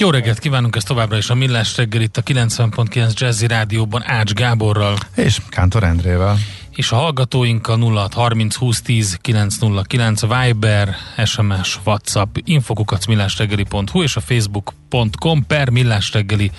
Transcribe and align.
Jó 0.00 0.10
reggelt 0.10 0.38
kívánunk, 0.38 0.76
ez 0.76 0.82
továbbra 0.82 1.16
is 1.16 1.30
a 1.30 1.34
Millás 1.34 1.76
reggel 1.76 2.00
itt 2.00 2.16
a 2.16 2.22
90.9 2.22 3.14
Jazzy 3.14 3.46
Rádióban 3.46 4.02
Ács 4.06 4.32
Gáborral. 4.32 4.96
És 5.14 5.38
Kántor 5.48 5.84
Endrével. 5.84 6.38
És 6.70 6.92
a 6.92 6.96
hallgatóink 6.96 7.68
a 7.68 7.76
0630 7.76 8.54
20 8.54 8.82
10 8.82 9.18
909 9.20 10.20
Viber, 10.20 10.96
SMS, 11.24 11.78
WhatsApp, 11.84 12.36
infokukat 12.44 13.06
millásreggeli.hu 13.06 14.02
és 14.02 14.16
a 14.16 14.20
facebook.com 14.20 15.46
per 15.46 15.70
millásreggeli 15.70 16.50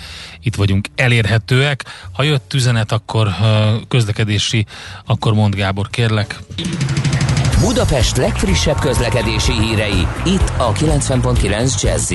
itt 0.42 0.54
vagyunk 0.54 0.88
elérhetőek. 0.94 1.84
Ha 2.12 2.22
jött 2.22 2.54
üzenet, 2.54 2.92
akkor 2.92 3.28
közlekedési, 3.88 4.66
akkor 5.06 5.34
mond 5.34 5.54
Gábor, 5.54 5.90
kérlek. 5.90 6.38
Budapest 7.60 8.16
legfrissebb 8.16 8.78
közlekedési 8.78 9.52
hírei, 9.52 10.06
itt 10.24 10.52
a 10.56 10.72
90.9 10.72 11.82
jazz 11.82 12.12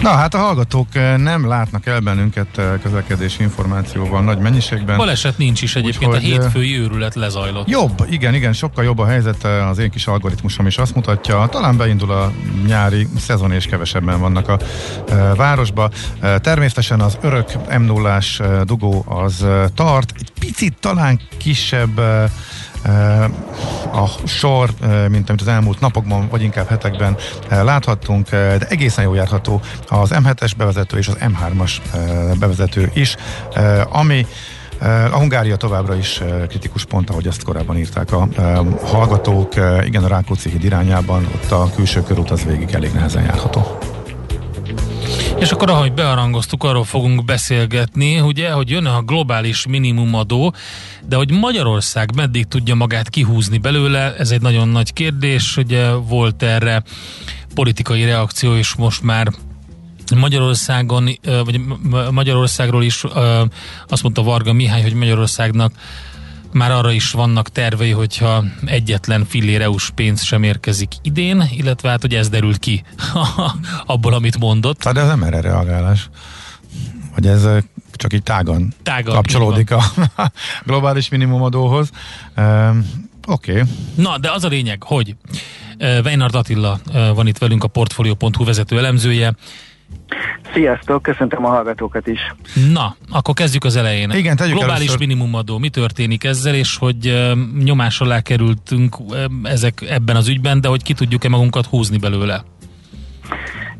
Na 0.00 0.10
hát 0.10 0.34
a 0.34 0.38
hallgatók 0.38 0.94
eh, 0.94 1.16
nem 1.16 1.48
látnak 1.48 1.86
el 1.86 2.00
bennünket 2.00 2.58
eh, 2.58 2.72
közlekedési 2.82 3.42
információval 3.42 4.22
nagy 4.22 4.38
mennyiségben. 4.38 4.96
Baleset 4.96 5.38
nincs 5.38 5.62
is 5.62 5.76
egyébként, 5.76 6.12
Úgyhogy, 6.12 6.32
a 6.32 6.34
eh, 6.34 6.40
hétfői 6.40 6.78
őrület 6.78 7.14
lezajlott. 7.14 7.68
Jobb, 7.68 8.06
igen, 8.10 8.34
igen, 8.34 8.52
sokkal 8.52 8.84
jobb 8.84 8.98
a 8.98 9.06
helyzet, 9.06 9.44
az 9.44 9.78
én 9.78 9.90
kis 9.90 10.06
algoritmusom 10.06 10.66
is 10.66 10.78
azt 10.78 10.94
mutatja, 10.94 11.48
talán 11.50 11.76
beindul 11.76 12.10
a 12.10 12.32
nyári 12.66 13.08
szezon 13.18 13.52
és 13.52 13.66
kevesebben 13.66 14.20
vannak 14.20 14.48
a 14.48 14.58
városba. 15.36 15.90
Természetesen 16.40 17.00
az 17.00 17.18
örök 17.20 17.78
m 17.78 17.82
0 17.82 18.18
dugó 18.64 19.04
az 19.08 19.46
tart, 19.74 20.12
egy 20.18 20.32
picit 20.38 20.76
talán 20.80 21.20
kisebb 21.38 22.00
a 23.92 24.26
sor, 24.26 24.70
mint 25.08 25.28
amit 25.28 25.40
az 25.40 25.48
elmúlt 25.48 25.80
napokban, 25.80 26.28
vagy 26.28 26.42
inkább 26.42 26.68
hetekben 26.68 27.16
láthattunk, 27.48 28.30
de 28.30 28.66
egészen 28.68 29.04
jól 29.04 29.16
járható 29.16 29.60
az 29.88 30.10
M7-es 30.14 30.52
bevezető 30.56 30.98
és 30.98 31.08
az 31.08 31.16
M3-as 31.20 31.72
bevezető 32.38 32.90
is, 32.94 33.16
ami 33.88 34.26
a 35.12 35.18
Hungária 35.18 35.56
továbbra 35.56 35.94
is 35.94 36.22
kritikus 36.48 36.84
pont, 36.84 37.10
ahogy 37.10 37.26
azt 37.26 37.42
korábban 37.42 37.76
írták 37.76 38.12
a 38.12 38.28
hallgatók. 38.84 39.54
Igen, 39.84 40.04
a 40.04 40.08
Rákóczi 40.08 40.50
híd 40.50 40.64
irányában, 40.64 41.28
ott 41.34 41.50
a 41.50 41.70
külső 41.74 42.02
körút 42.02 42.30
az 42.30 42.44
végig 42.44 42.74
elég 42.74 42.92
nehezen 42.92 43.22
járható. 43.22 43.78
És 45.40 45.50
akkor, 45.50 45.70
ahogy 45.70 45.92
bearangoztuk, 45.92 46.64
arról 46.64 46.84
fogunk 46.84 47.24
beszélgetni, 47.24 48.20
ugye, 48.20 48.50
hogy 48.50 48.70
jön 48.70 48.86
a 48.86 49.02
globális 49.02 49.66
minimumadó, 49.66 50.54
de 51.08 51.16
hogy 51.16 51.30
Magyarország 51.30 52.14
meddig 52.14 52.46
tudja 52.46 52.74
magát 52.74 53.08
kihúzni 53.08 53.58
belőle, 53.58 54.14
ez 54.16 54.30
egy 54.30 54.40
nagyon 54.40 54.68
nagy 54.68 54.92
kérdés, 54.92 55.56
ugye 55.56 55.90
volt 55.90 56.42
erre 56.42 56.82
politikai 57.54 58.04
reakció, 58.04 58.56
és 58.56 58.74
most 58.74 59.02
már 59.02 59.28
Magyarországon, 60.16 61.08
vagy 61.44 61.60
Magyarországról 62.10 62.82
is 62.82 63.04
azt 63.88 64.02
mondta 64.02 64.22
Varga 64.22 64.52
Mihály, 64.52 64.82
hogy 64.82 64.94
Magyarországnak 64.94 65.72
már 66.52 66.70
arra 66.70 66.92
is 66.92 67.10
vannak 67.10 67.48
tervei, 67.48 67.90
hogyha 67.90 68.44
egyetlen 68.64 69.24
fillér 69.24 69.60
EU-s 69.60 69.90
pénz 69.90 70.22
sem 70.22 70.42
érkezik 70.42 70.92
idén, 71.02 71.48
illetve 71.50 71.88
hát, 71.88 72.00
hogy 72.00 72.14
ez 72.14 72.28
derült 72.28 72.58
ki 72.58 72.84
abból, 73.86 74.14
amit 74.14 74.38
mondott. 74.38 74.84
Hát 74.84 74.94
de 74.94 75.00
ez 75.00 75.06
nem 75.06 75.22
erre 75.22 75.40
reagálás. 75.40 76.08
Hogy 77.14 77.26
ez 77.26 77.48
csak 77.92 78.12
így 78.12 78.22
tágan, 78.22 78.74
tágan 78.82 79.14
kapcsolódik 79.14 79.70
a 79.70 79.82
globális 80.66 81.08
minimumadóhoz. 81.08 81.90
Um, 82.36 83.08
Oké. 83.26 83.50
Okay. 83.50 83.62
Na, 83.94 84.18
de 84.18 84.30
az 84.30 84.44
a 84.44 84.48
lényeg, 84.48 84.82
hogy 84.82 85.14
Weinard 85.78 86.34
Attila 86.34 86.80
van 86.92 87.26
itt 87.26 87.38
velünk, 87.38 87.64
a 87.64 87.68
Portfolio.hu 87.68 88.44
vezető 88.44 88.78
elemzője, 88.78 89.34
Sziasztok, 90.52 91.02
köszöntöm 91.02 91.44
a 91.44 91.48
hallgatókat 91.48 92.06
is. 92.06 92.34
Na, 92.72 92.96
akkor 93.10 93.34
kezdjük 93.34 93.64
az 93.64 93.76
elején. 93.76 94.10
Igen, 94.10 94.36
tegyük 94.36 94.56
Globális 94.56 94.78
először... 94.78 94.98
minimumadó, 94.98 95.58
mi 95.58 95.68
történik 95.68 96.24
ezzel, 96.24 96.54
és 96.54 96.76
hogy 96.76 97.30
nyomás 97.64 98.00
alá 98.00 98.20
kerültünk 98.20 98.96
ezek 99.42 99.82
ebben 99.88 100.16
az 100.16 100.28
ügyben, 100.28 100.60
de 100.60 100.68
hogy 100.68 100.82
ki 100.82 100.92
tudjuk-e 100.92 101.28
magunkat 101.28 101.66
húzni 101.66 101.98
belőle? 101.98 102.42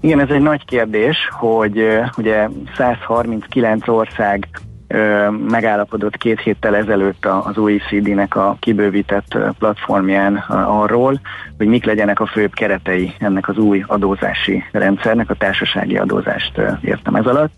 Igen, 0.01 0.21
ez 0.21 0.29
egy 0.29 0.41
nagy 0.41 0.65
kérdés, 0.65 1.17
hogy 1.31 1.79
ugye 2.17 2.49
139 2.77 3.89
ország 3.89 4.49
megállapodott 5.49 6.17
két 6.17 6.41
héttel 6.41 6.77
ezelőtt 6.77 7.27
az 7.27 7.59
OECD-nek 7.59 8.37
a 8.37 8.57
kibővített 8.61 9.39
platformján 9.59 10.35
arról, 10.67 11.21
hogy 11.59 11.67
mik 11.67 11.85
legyenek 11.85 12.21
a 12.21 12.27
főbb 12.27 12.55
keretei 12.55 13.15
ennek 13.19 13.49
az 13.49 13.59
új 13.59 13.85
adózási 13.87 14.65
rendszernek, 14.73 15.31
a 15.31 15.35
társasági 15.35 15.97
adózást 15.97 16.61
értem 16.81 17.15
ez 17.15 17.27
alatt. 17.27 17.53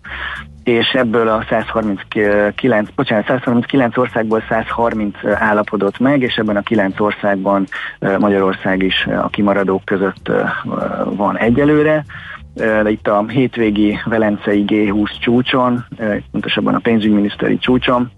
És 0.64 0.88
ebből 0.88 1.28
a 1.28 1.44
139, 1.48 2.88
bocsánat, 2.94 3.26
139 3.26 3.96
országból 3.96 4.42
130 4.48 5.16
állapodott 5.24 5.98
meg, 5.98 6.22
és 6.22 6.34
ebben 6.36 6.56
a 6.56 6.62
9 6.62 7.00
országban 7.00 7.66
Magyarország 8.18 8.82
is 8.82 9.06
a 9.06 9.28
kimaradók 9.28 9.84
között 9.84 10.30
van 11.04 11.38
egyelőre 11.38 12.04
itt 12.86 13.08
a 13.08 13.24
hétvégi 13.28 13.98
Velencei 14.04 14.64
G20 14.66 15.20
csúcson, 15.20 15.84
pontosabban 16.30 16.74
a 16.74 16.78
pénzügyminiszteri 16.78 17.58
csúcson, 17.58 18.10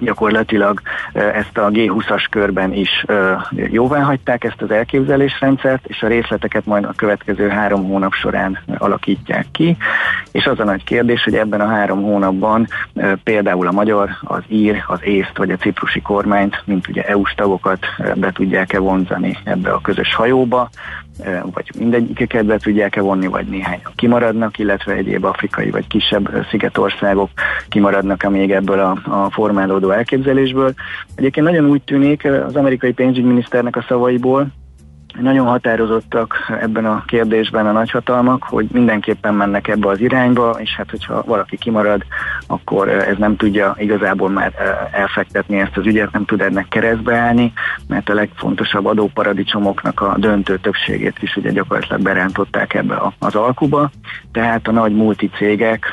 gyakorlatilag 0.00 0.80
ezt 1.12 1.58
a 1.58 1.70
G20-as 1.70 2.24
körben 2.30 2.72
is 2.72 3.04
jóvá 3.52 4.00
hagyták 4.00 4.44
ezt 4.44 4.62
az 4.62 4.70
elképzelésrendszert, 4.70 5.86
és 5.86 6.02
a 6.02 6.06
részleteket 6.06 6.66
majd 6.66 6.84
a 6.84 6.92
következő 6.96 7.48
három 7.48 7.84
hónap 7.84 8.12
során 8.12 8.58
alakítják 8.78 9.46
ki. 9.52 9.76
És 10.32 10.46
az 10.46 10.60
a 10.60 10.64
nagy 10.64 10.84
kérdés, 10.84 11.22
hogy 11.22 11.34
ebben 11.34 11.60
a 11.60 11.68
három 11.68 12.02
hónapban 12.02 12.66
például 13.24 13.66
a 13.66 13.72
magyar, 13.72 14.10
az 14.20 14.42
ír, 14.48 14.84
az 14.86 14.98
észt 15.02 15.36
vagy 15.36 15.50
a 15.50 15.56
ciprusi 15.56 16.00
kormányt, 16.00 16.62
mint 16.64 16.88
ugye 16.88 17.02
EU-s 17.02 17.34
tagokat 17.34 17.86
be 18.14 18.32
tudják-e 18.32 18.78
vonzani 18.78 19.38
ebbe 19.44 19.70
a 19.70 19.80
közös 19.80 20.14
hajóba, 20.14 20.70
vagy 21.52 21.70
mindegyiket 21.78 22.44
be 22.44 22.58
tudják-e 22.58 23.00
vonni, 23.00 23.26
vagy 23.26 23.46
néhány 23.46 23.80
kimaradnak, 23.96 24.58
illetve 24.58 24.92
egyéb 24.92 25.24
afrikai 25.24 25.70
vagy 25.70 25.86
kisebb 25.86 26.46
szigetországok 26.50 27.30
kimaradnak 27.68 28.22
a 28.22 28.30
még 28.30 28.52
ebből 28.52 28.78
a, 28.78 28.90
a 28.90 29.30
formálódó 29.30 29.90
elképzelésből. 29.90 30.72
Egyébként 31.14 31.46
nagyon 31.46 31.70
úgy 31.70 31.82
tűnik 31.82 32.24
az 32.24 32.56
amerikai 32.56 32.92
pénzügyminiszternek 32.92 33.76
a 33.76 33.84
szavaiból, 33.88 34.46
nagyon 35.20 35.46
határozottak 35.46 36.34
ebben 36.60 36.86
a 36.86 37.04
kérdésben 37.06 37.66
a 37.66 37.72
nagyhatalmak, 37.72 38.42
hogy 38.42 38.66
mindenképpen 38.72 39.34
mennek 39.34 39.68
ebbe 39.68 39.88
az 39.88 40.00
irányba, 40.00 40.56
és 40.58 40.74
hát 40.76 40.90
hogyha 40.90 41.22
valaki 41.26 41.56
kimarad, 41.56 42.02
akkor 42.46 42.88
ez 42.88 43.16
nem 43.18 43.36
tudja 43.36 43.74
igazából 43.78 44.28
már 44.28 44.52
elfektetni 44.92 45.58
ezt 45.58 45.76
az 45.76 45.86
ügyet, 45.86 46.12
nem 46.12 46.24
tud 46.24 46.40
ennek 46.40 46.68
keresztbe 46.68 47.16
állni, 47.16 47.52
mert 47.88 48.08
a 48.08 48.14
legfontosabb 48.14 48.86
adóparadicsomoknak 48.86 50.00
a 50.00 50.14
döntő 50.18 50.58
többségét 50.58 51.16
is 51.20 51.36
ugye 51.36 51.50
gyakorlatilag 51.50 52.02
berántották 52.02 52.74
ebbe 52.74 53.02
az 53.18 53.34
alkuba, 53.34 53.90
tehát 54.32 54.68
a 54.68 54.72
nagy 54.72 54.94
multicégek 54.94 55.86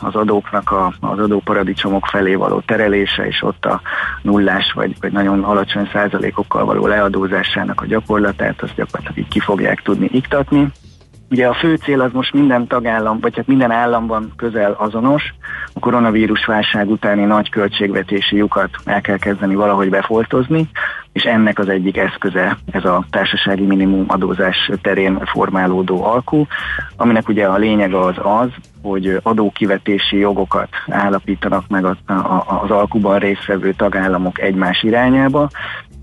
az 0.00 0.14
adóknak 0.14 0.70
a, 0.70 0.92
az 1.00 1.18
adóparadicsomok 1.18 2.06
felé 2.06 2.34
való 2.34 2.60
terelése, 2.60 3.26
és 3.26 3.42
ott 3.42 3.64
a 3.64 3.80
nullás 4.22 4.72
vagy, 4.72 4.96
vagy 5.00 5.12
nagyon 5.12 5.44
alacsony 5.44 5.88
százalékokkal 5.92 6.64
való 6.64 6.86
leadózásának 6.86 7.80
a 7.80 7.86
gyakorlatát, 7.86 8.62
azt 8.64 8.74
gyakorlatilag 8.74 9.18
így 9.18 9.32
ki 9.32 9.40
fogják 9.40 9.82
tudni 9.82 10.08
iktatni. 10.12 10.72
Ugye 11.30 11.46
a 11.46 11.54
fő 11.54 11.74
cél 11.74 12.00
az 12.00 12.12
most 12.12 12.32
minden 12.32 12.66
tagállam, 12.66 13.20
vagy 13.20 13.36
hát 13.36 13.46
minden 13.46 13.70
államban 13.70 14.32
közel 14.36 14.72
azonos. 14.78 15.34
A 15.72 15.78
koronavírus 15.80 16.44
válság 16.44 16.90
utáni 16.90 17.24
nagy 17.24 17.50
költségvetési 17.50 18.36
lyukat 18.36 18.70
el 18.84 19.00
kell 19.00 19.18
kezdeni 19.18 19.54
valahogy 19.54 19.88
befoltozni, 19.88 20.68
és 21.12 21.22
ennek 21.22 21.58
az 21.58 21.68
egyik 21.68 21.96
eszköze 21.96 22.58
ez 22.70 22.84
a 22.84 23.04
társasági 23.10 23.64
minimum 23.64 24.04
adózás 24.06 24.70
terén 24.82 25.18
formálódó 25.24 26.04
alkú, 26.04 26.46
aminek 26.96 27.28
ugye 27.28 27.46
a 27.46 27.56
lényeg 27.56 27.94
az 27.94 28.16
az, 28.22 28.48
hogy 28.82 29.18
adókivetési 29.22 30.16
jogokat 30.16 30.68
állapítanak 30.88 31.68
meg 31.68 31.84
az 31.84 32.70
alkuban 32.70 33.18
résztvevő 33.18 33.72
tagállamok 33.72 34.40
egymás 34.40 34.82
irányába, 34.82 35.48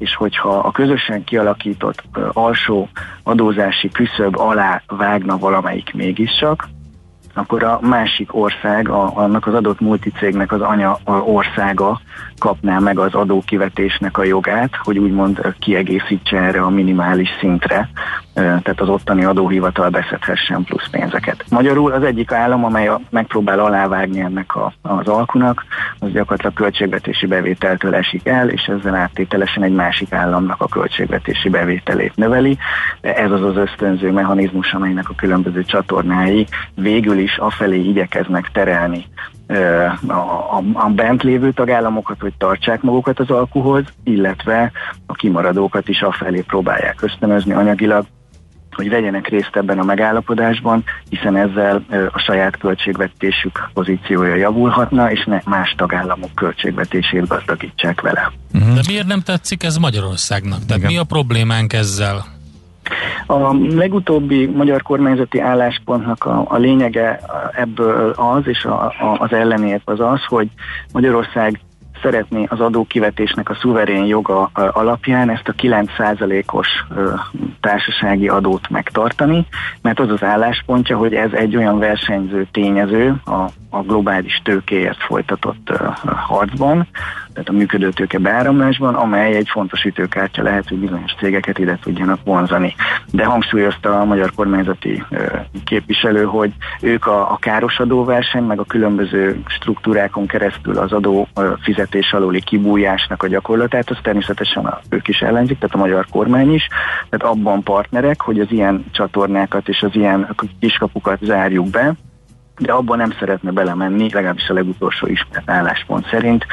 és 0.01 0.15
hogyha 0.15 0.49
a 0.49 0.71
közösen 0.71 1.23
kialakított 1.23 2.03
alsó 2.33 2.89
adózási 3.23 3.89
küszöb 3.89 4.39
alá 4.39 4.81
vágna 4.87 5.37
valamelyik 5.37 5.93
mégiscsak, 5.93 6.67
akkor 7.33 7.63
a 7.63 7.79
másik 7.81 8.35
ország, 8.35 8.89
a, 8.89 9.11
annak 9.17 9.47
az 9.47 9.53
adott 9.53 9.79
multicégnek 9.79 10.51
az 10.51 10.61
anya 10.61 10.97
országa 11.05 12.01
kapná 12.39 12.79
meg 12.79 12.99
az 12.99 13.13
adókivetésnek 13.13 14.17
a 14.17 14.23
jogát, 14.23 14.75
hogy 14.83 14.97
úgymond 14.97 15.55
kiegészítse 15.59 16.37
erre 16.37 16.61
a 16.61 16.69
minimális 16.69 17.29
szintre, 17.39 17.89
tehát 18.33 18.81
az 18.81 18.89
ottani 18.89 19.23
adóhivatal 19.23 19.89
beszedhessen 19.89 20.63
plusz 20.63 20.89
pénzeket. 20.91 21.43
Magyarul 21.49 21.91
az 21.91 22.03
egyik 22.03 22.31
állam, 22.31 22.65
amely 22.65 22.87
a, 22.87 22.99
megpróbál 23.09 23.59
alávágni 23.59 24.19
ennek 24.19 24.55
a, 24.55 24.73
az 24.81 25.07
alkunak, 25.07 25.65
az 25.99 26.11
gyakorlatilag 26.11 26.53
költségvetési 26.53 27.25
bevételtől 27.25 27.95
esik 27.95 28.27
el, 28.27 28.49
és 28.49 28.63
ezzel 28.63 28.95
áttételesen 28.95 29.63
egy 29.63 29.73
másik 29.73 30.13
államnak 30.13 30.61
a 30.61 30.67
költségvetési 30.67 31.49
bevételét 31.49 32.15
növeli. 32.15 32.57
Ez 33.01 33.31
az 33.31 33.43
az 33.43 33.55
ösztönző 33.55 34.11
mechanizmus, 34.11 34.73
amelynek 34.73 35.09
a 35.09 35.15
különböző 35.15 35.63
csatornái 35.63 36.47
végül 36.75 37.19
is 37.21 37.37
afelé 37.37 37.79
igyekeznek 37.79 38.51
terelni 38.51 39.05
a, 40.07 40.11
a, 40.11 40.63
a 40.73 40.89
bent 40.89 41.23
lévő 41.23 41.51
tagállamokat, 41.51 42.19
hogy 42.19 42.33
tartsák 42.37 42.81
magukat 42.81 43.19
az 43.19 43.29
alkuhoz, 43.29 43.83
illetve 44.03 44.71
a 45.05 45.13
kimaradókat 45.13 45.87
is 45.87 46.01
afelé 46.01 46.41
próbálják 46.41 47.01
ösztönözni 47.01 47.53
anyagilag, 47.53 48.05
hogy 48.71 48.89
vegyenek 48.89 49.27
részt 49.27 49.55
ebben 49.55 49.79
a 49.79 49.83
megállapodásban, 49.83 50.83
hiszen 51.09 51.35
ezzel 51.35 51.85
a 52.11 52.19
saját 52.19 52.57
költségvetésük 52.57 53.69
pozíciója 53.73 54.35
javulhatna, 54.35 55.11
és 55.11 55.23
ne 55.25 55.41
más 55.45 55.73
tagállamok 55.77 56.35
költségvetését 56.35 57.27
gazdagítsák 57.27 58.01
vele. 58.01 58.31
Uh-huh. 58.53 58.73
De 58.73 58.81
miért 58.87 59.07
nem 59.07 59.21
tetszik 59.21 59.63
ez 59.63 59.77
Magyarországnak? 59.77 60.65
Tehát 60.65 60.77
Igen. 60.77 60.91
mi 60.91 60.97
a 60.97 61.03
problémánk 61.03 61.73
ezzel? 61.73 62.25
A 63.31 63.55
legutóbbi 63.75 64.45
magyar 64.45 64.81
kormányzati 64.81 65.39
álláspontnak 65.39 66.25
a, 66.25 66.45
a 66.47 66.57
lényege 66.57 67.19
ebből 67.55 68.09
az, 68.09 68.47
és 68.47 68.65
a, 68.65 68.83
a, 68.85 69.17
az 69.19 69.33
ellenért 69.33 69.89
az 69.89 69.99
az, 69.99 70.23
hogy 70.25 70.47
Magyarország 70.93 71.59
szeretné 72.01 72.45
az 72.49 72.59
adókivetésnek 72.59 73.49
a 73.49 73.57
szuverén 73.61 74.05
joga 74.05 74.49
alapján 74.53 75.29
ezt 75.29 75.47
a 75.47 75.53
9%-os 75.53 76.67
társasági 77.59 78.27
adót 78.27 78.69
megtartani, 78.69 79.45
mert 79.81 79.99
az 79.99 80.09
az 80.09 80.23
álláspontja, 80.23 80.97
hogy 80.97 81.13
ez 81.13 81.31
egy 81.33 81.55
olyan 81.55 81.79
versenyző 81.79 82.47
tényező 82.51 83.15
a, 83.25 83.45
a 83.73 83.81
globális 83.81 84.41
tőkéért 84.43 85.03
folytatott 85.03 85.71
harcban, 86.05 86.87
tehát 87.33 87.49
a 87.49 87.51
működő 87.51 87.89
tőke 87.89 88.17
beáramlásban, 88.17 88.95
amely 88.95 89.35
egy 89.35 89.49
fontos 89.49 89.83
ütőkártya 89.83 90.43
lehet, 90.43 90.67
hogy 90.69 90.77
bizonyos 90.77 91.15
cégeket 91.19 91.57
ide 91.57 91.79
tudjanak 91.81 92.19
vonzani. 92.23 92.75
De 93.11 93.25
hangsúlyozta 93.25 93.99
a 93.99 94.05
magyar 94.05 94.31
kormányzati 94.35 95.03
képviselő, 95.63 96.23
hogy 96.23 96.51
ők 96.81 97.05
a, 97.05 97.31
a 97.31 97.37
káros 97.37 97.79
adóverseny, 97.79 98.43
meg 98.43 98.59
a 98.59 98.63
különböző 98.63 99.41
struktúrákon 99.45 100.27
keresztül 100.27 100.77
az 100.77 100.91
adó 100.91 101.27
fizetés 101.61 102.13
aluli 102.13 102.41
kibújásnak 102.41 103.23
a 103.23 103.27
gyakorlatát, 103.27 103.89
az 103.89 103.97
természetesen 104.01 104.65
a, 104.65 104.79
ők 104.89 105.07
is 105.07 105.19
ellenzik, 105.19 105.59
tehát 105.59 105.75
a 105.75 105.79
magyar 105.79 106.05
kormány 106.09 106.53
is, 106.53 106.67
tehát 107.09 107.35
abban 107.35 107.63
partnerek, 107.63 108.21
hogy 108.21 108.39
az 108.39 108.47
ilyen 108.49 108.85
csatornákat 108.91 109.67
és 109.67 109.81
az 109.81 109.95
ilyen 109.95 110.35
kiskapukat 110.59 111.19
zárjuk 111.21 111.69
be, 111.69 111.95
de 112.61 112.71
abban 112.71 112.97
nem 112.97 113.13
szeretne 113.19 113.51
belemenni, 113.51 114.09
legalábbis 114.11 114.49
a 114.49 114.53
legutolsó 114.53 115.07
ismert 115.07 115.49
álláspont 115.49 116.07
szerint, 116.09 116.45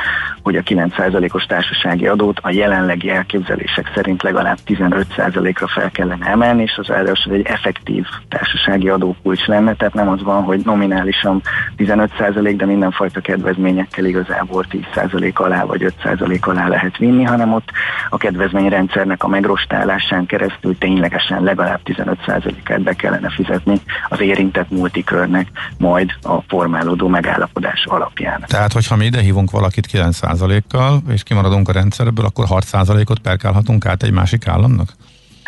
hogy 0.43 0.57
a 0.57 0.63
9%-os 0.63 1.45
társasági 1.45 2.07
adót 2.07 2.39
a 2.43 2.51
jelenlegi 2.51 3.11
elképzelések 3.11 3.91
szerint 3.95 4.23
legalább 4.23 4.59
15%-ra 4.67 5.67
fel 5.67 5.91
kellene 5.91 6.27
emelni, 6.27 6.63
és 6.63 6.77
az 6.77 6.91
első 6.91 7.33
egy 7.33 7.47
effektív 7.47 8.07
társasági 8.29 8.89
adókulcs 8.89 9.47
lenne, 9.47 9.75
tehát 9.75 9.95
nem 9.95 10.09
az 10.09 10.23
van, 10.23 10.43
hogy 10.43 10.61
nominálisan 10.65 11.43
15% 11.77 12.55
de 12.57 12.67
mindenfajta 12.67 13.21
kedvezményekkel 13.21 14.05
igazából 14.05 14.65
10% 14.95 15.35
alá 15.35 15.65
vagy 15.65 15.93
5% 16.05 16.41
alá 16.41 16.69
lehet 16.69 16.97
vinni, 16.97 17.23
hanem 17.23 17.53
ott 17.53 17.71
a 18.09 18.17
kedvezményrendszernek 18.17 19.23
a 19.23 19.29
megrostálásán 19.29 20.27
keresztül 20.27 20.79
ténylegesen 20.79 21.43
legalább 21.43 21.81
15%-át 21.85 22.83
be 22.83 22.93
kellene 22.93 23.31
fizetni 23.31 23.81
az 24.09 24.21
érintett 24.21 24.71
multikörnek, 24.71 25.47
majd 25.79 25.98
a 26.23 26.43
formálódó 26.49 27.09
megállapodás 27.09 27.85
alapján. 27.85 28.45
Tehát, 28.47 28.73
hogyha 28.73 28.97
mi 28.97 29.05
ide 29.05 29.21
hívunk 29.21 29.51
valakit 29.51 29.89
9%-kal, 29.93 31.03
és 31.09 31.23
kimaradunk 31.23 31.69
a 31.69 31.73
rendszerből, 31.73 32.25
akkor 32.25 32.47
6%-ot 32.49 33.19
perkálhatunk 33.19 33.87
át 33.87 34.03
egy 34.03 34.13
másik 34.13 34.47
államnak? 34.47 34.93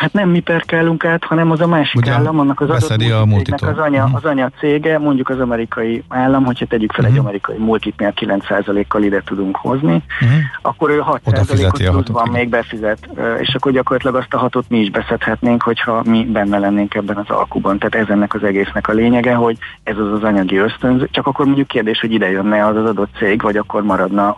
Hát 0.01 0.13
nem 0.13 0.29
mi 0.29 0.39
perkálunk 0.39 1.05
át, 1.05 1.23
hanem 1.23 1.51
az 1.51 1.61
a 1.61 1.67
másik 1.67 1.99
Ugye 1.99 2.11
állam, 2.11 2.39
annak 2.39 2.59
az 2.59 2.69
adott 2.69 2.89
a 3.19 3.25
az 3.61 3.77
anya, 3.77 4.03
uh-huh. 4.03 4.15
az 4.15 4.25
anya 4.25 4.51
cége, 4.59 4.97
mondjuk 4.97 5.29
az 5.29 5.39
amerikai 5.39 6.03
állam, 6.07 6.45
hogyha 6.45 6.65
tegyük 6.65 6.91
fel 6.91 6.99
uh-huh. 6.99 7.15
egy 7.15 7.21
mhm. 7.21 7.27
amerikai 7.27 7.57
multitnél 7.57 8.13
9%-kal 8.15 9.03
ide 9.03 9.21
tudunk 9.25 9.55
hozni, 9.55 10.03
uh-huh. 10.21 10.39
akkor 10.61 10.89
ő 10.89 11.03
6%-ot 11.05 12.07
van 12.07 12.29
még 12.29 12.49
befizet, 12.49 13.09
és 13.39 13.55
akkor 13.55 13.71
gyakorlatilag 13.71 14.15
azt 14.15 14.33
a 14.33 14.37
hatot 14.37 14.69
mi 14.69 14.79
is 14.79 14.89
beszedhetnénk, 14.89 15.61
hogyha 15.61 16.01
mi 16.05 16.25
benne 16.25 16.57
lennénk 16.57 16.93
ebben 16.93 17.17
az 17.17 17.29
alkuban. 17.29 17.79
Tehát 17.79 18.07
ez 18.07 18.13
ennek 18.13 18.33
az 18.33 18.43
egésznek 18.43 18.87
a 18.87 18.93
lényege, 18.93 19.33
hogy 19.33 19.57
ez 19.83 19.97
az 19.97 20.11
az 20.11 20.23
anyagi 20.23 20.57
ösztönző, 20.57 21.07
csak 21.11 21.27
akkor 21.27 21.45
mondjuk 21.45 21.67
kérdés, 21.67 21.99
hogy 21.99 22.11
ide 22.11 22.31
jönne 22.31 22.65
az 22.65 22.75
az 22.75 22.85
adott 22.85 23.15
cég, 23.17 23.41
vagy 23.41 23.57
akkor 23.57 23.83
maradna 23.83 24.37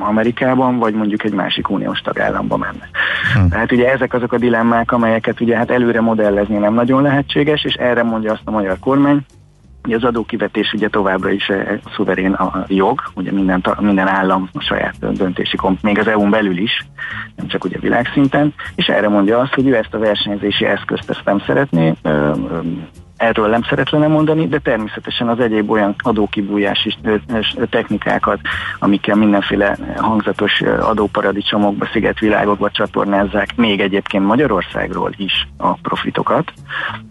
Amerikában, 0.00 0.78
vagy 0.78 0.94
mondjuk 0.94 1.24
egy 1.24 1.32
másik 1.32 1.70
uniós 1.70 2.00
tagállamba 2.00 2.56
menne. 2.56 2.88
Hm. 3.34 3.48
Tehát 3.48 3.72
ugye 3.72 3.92
ezek 3.92 4.14
azok 4.14 4.32
a 4.32 4.38
dilemmák, 4.38 4.92
amelyeket 4.92 5.40
ugye 5.40 5.56
hát 5.56 5.70
előre 5.70 6.00
modellezni 6.00 6.56
nem 6.56 6.74
nagyon 6.74 7.02
lehetséges, 7.02 7.64
és 7.64 7.74
erre 7.74 8.02
mondja 8.02 8.32
azt 8.32 8.42
a 8.44 8.50
magyar 8.50 8.78
kormány, 8.78 9.24
hogy 9.82 9.94
az 9.94 10.04
adókivetés 10.04 10.72
ugye 10.72 10.88
továbbra 10.88 11.30
is 11.30 11.48
a 11.48 11.90
szuverén 11.94 12.32
a 12.32 12.64
jog, 12.68 13.00
ugye 13.14 13.32
minden, 13.32 13.64
minden 13.80 14.08
állam 14.08 14.48
a 14.52 14.60
saját 14.60 15.16
döntési 15.16 15.56
komp, 15.56 15.82
még 15.82 15.98
az 15.98 16.06
EU-n 16.06 16.30
belül 16.30 16.58
is, 16.58 16.86
nem 17.36 17.46
csak 17.46 17.64
ugye 17.64 17.78
világszinten, 17.78 18.54
és 18.74 18.86
erre 18.86 19.08
mondja 19.08 19.38
azt, 19.38 19.54
hogy 19.54 19.66
ő 19.66 19.76
ezt 19.76 19.94
a 19.94 19.98
versenyzési 19.98 20.64
eszközt 20.64 21.10
ezt 21.10 21.24
nem 21.24 21.38
szeretné 21.38 21.94
erről 23.16 23.48
nem 23.48 23.62
szeretlene 23.62 24.06
mondani, 24.06 24.48
de 24.48 24.58
természetesen 24.58 25.28
az 25.28 25.40
egyéb 25.40 25.70
olyan 25.70 25.94
adókibújási 25.98 26.94
technikákat, 27.70 28.38
amikkel 28.78 29.16
mindenféle 29.16 29.76
hangzatos 29.96 30.60
adóparadicsomokba, 30.60 31.88
szigetvilágokba 31.92 32.70
csatornázzák, 32.70 33.56
még 33.56 33.80
egyébként 33.80 34.26
Magyarországról 34.26 35.12
is 35.16 35.48
a 35.56 35.72
profitokat, 35.72 36.52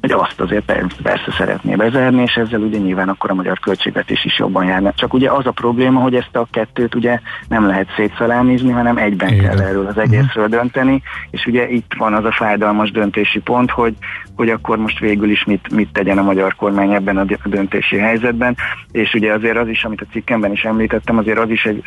hogy 0.02 0.12
azt 0.12 0.40
azért 0.40 0.72
persze 1.04 1.31
szeretné 1.38 1.75
bezárni, 1.75 2.22
és 2.22 2.34
ezzel 2.34 2.60
ugye 2.60 2.78
nyilván 2.78 3.10
akkor 3.10 3.31
a 3.31 3.34
magyar 3.34 3.60
költségvetés 3.60 4.25
is 4.25 4.40
jobban 4.40 4.66
járna. 4.66 4.94
Csak 4.94 5.13
ugye 5.13 5.31
az 5.31 5.46
a 5.46 5.52
probléma, 5.52 6.00
hogy 6.00 6.16
ezt 6.16 6.36
a 6.36 6.48
kettőt 6.52 6.96
ugye 6.96 7.19
nem 7.48 7.68
lehet 7.68 7.88
szétszalámizni, 7.96 8.72
hanem 8.72 8.97
egyben 8.97 9.33
Igen. 9.33 9.45
kell 9.45 9.66
erről 9.66 9.85
az 9.85 9.97
egészről 9.97 10.47
dönteni, 10.47 11.02
és 11.30 11.45
ugye 11.45 11.69
itt 11.69 11.92
van 11.97 12.14
az 12.14 12.26
a 12.26 12.31
fájdalmas 12.31 12.92
döntési 12.92 13.40
pont, 13.40 13.71
hogy, 13.71 13.95
hogy 14.35 14.49
akkor 14.49 14.77
most 14.77 14.99
végül 14.99 15.30
is 15.30 15.44
mit, 15.44 15.71
mit 15.71 15.89
tegyen 15.92 16.18
a 16.18 16.23
magyar 16.23 16.56
kormány 16.56 16.94
ebben 16.94 17.18
a 17.18 17.25
döntési 17.45 17.97
helyzetben, 17.97 18.56
és 18.92 19.13
ugye 19.13 19.33
azért 19.33 19.57
az 19.57 19.68
is, 19.68 19.83
amit 19.83 20.01
a 20.01 20.11
cikkemben 20.11 20.51
is 20.51 20.63
említettem, 20.63 21.18
azért 21.18 21.39
az 21.39 21.49
is 21.49 21.65
egy, 21.65 21.83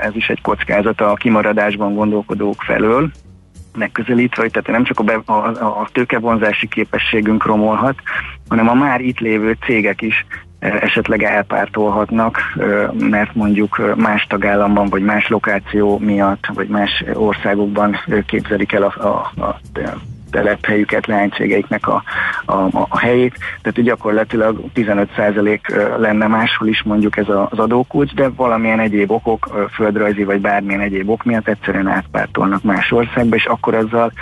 ez 0.00 0.14
is 0.14 0.28
egy 0.28 0.40
kockázata 0.40 1.10
a 1.10 1.14
kimaradásban 1.14 1.94
gondolkodók 1.94 2.62
felől, 2.62 3.10
megközelítve, 3.76 4.42
hogy 4.42 4.50
tehát 4.50 4.68
nem 4.68 4.84
csak 4.84 4.98
a, 4.98 5.02
be, 5.02 5.32
a, 5.32 5.48
a 5.80 5.88
tőkevonzási 5.92 6.68
képességünk 6.68 7.44
romolhat, 7.44 7.96
hanem 8.48 8.68
a 8.68 8.74
már 8.74 9.00
itt 9.00 9.18
lévő 9.18 9.56
cégek 9.66 10.02
is 10.02 10.26
esetleg 10.58 11.22
elpártolhatnak, 11.22 12.40
mert 12.98 13.34
mondjuk 13.34 13.96
más 13.96 14.26
tagállamban, 14.28 14.88
vagy 14.88 15.02
más 15.02 15.28
lokáció 15.28 15.98
miatt, 15.98 16.46
vagy 16.54 16.68
más 16.68 17.04
országokban 17.14 17.96
képzelik 18.26 18.72
el 18.72 18.82
a, 18.82 19.06
a, 19.06 19.42
a 19.44 19.60
telephelyüket, 20.30 21.06
leánycégeiknek 21.06 21.88
a, 21.88 22.02
a, 22.44 22.68
a 22.88 22.98
helyét, 22.98 23.34
tehát 23.62 23.82
gyakorlatilag 23.82 24.60
15% 24.74 25.98
lenne 25.98 26.26
máshol 26.26 26.68
is 26.68 26.82
mondjuk 26.82 27.16
ez 27.16 27.28
az 27.28 27.58
adókulcs, 27.58 28.14
de 28.14 28.28
valamilyen 28.28 28.80
egyéb 28.80 29.10
okok, 29.10 29.68
földrajzi 29.72 30.24
vagy 30.24 30.40
bármilyen 30.40 30.80
egyéb 30.80 31.10
ok 31.10 31.24
miatt 31.24 31.48
egyszerűen 31.48 31.88
átpártolnak 31.88 32.62
más 32.62 32.92
országba, 32.92 33.36
és 33.36 33.44
akkor 33.44 33.74
azzal 33.74 34.12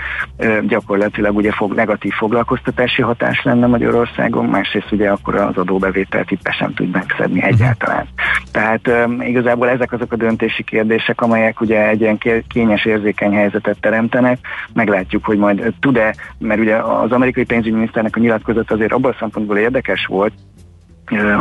gyakorlatilag 0.62 1.36
ugye 1.36 1.52
fog, 1.52 1.74
negatív 1.74 2.12
foglalkoztatási 2.12 3.02
hatás 3.02 3.42
lenne 3.42 3.66
Magyarországon, 3.66 4.44
másrészt 4.44 4.92
ugye 4.92 5.10
akkor 5.10 5.34
az 5.34 5.56
adóbevételt 5.56 6.30
itt 6.30 6.48
sem 6.58 6.74
tud 6.74 6.90
megszedni 6.90 7.42
egyáltalán. 7.42 8.06
Tehát 8.52 8.90
igazából 9.20 9.68
ezek 9.68 9.92
azok 9.92 10.12
a 10.12 10.16
döntési 10.16 10.62
kérdések, 10.62 11.20
amelyek 11.20 11.60
ugye 11.60 11.88
egy 11.88 12.00
ilyen 12.00 12.18
kényes 12.48 12.84
érzékeny 12.84 13.34
helyzetet 13.34 13.80
teremtenek, 13.80 14.38
meglátjuk, 14.72 15.24
hogy 15.24 15.38
majd 15.38 15.72
tud 15.80 15.97
de 15.98 16.14
mert 16.38 16.60
ugye 16.60 16.76
az 16.76 17.12
amerikai 17.12 17.44
pénzügyminiszternek 17.44 18.16
a 18.16 18.20
nyilatkozat 18.20 18.70
azért 18.70 18.92
abban 18.92 19.12
a 19.12 19.16
szempontból 19.18 19.58
érdekes 19.58 20.06
volt, 20.06 20.32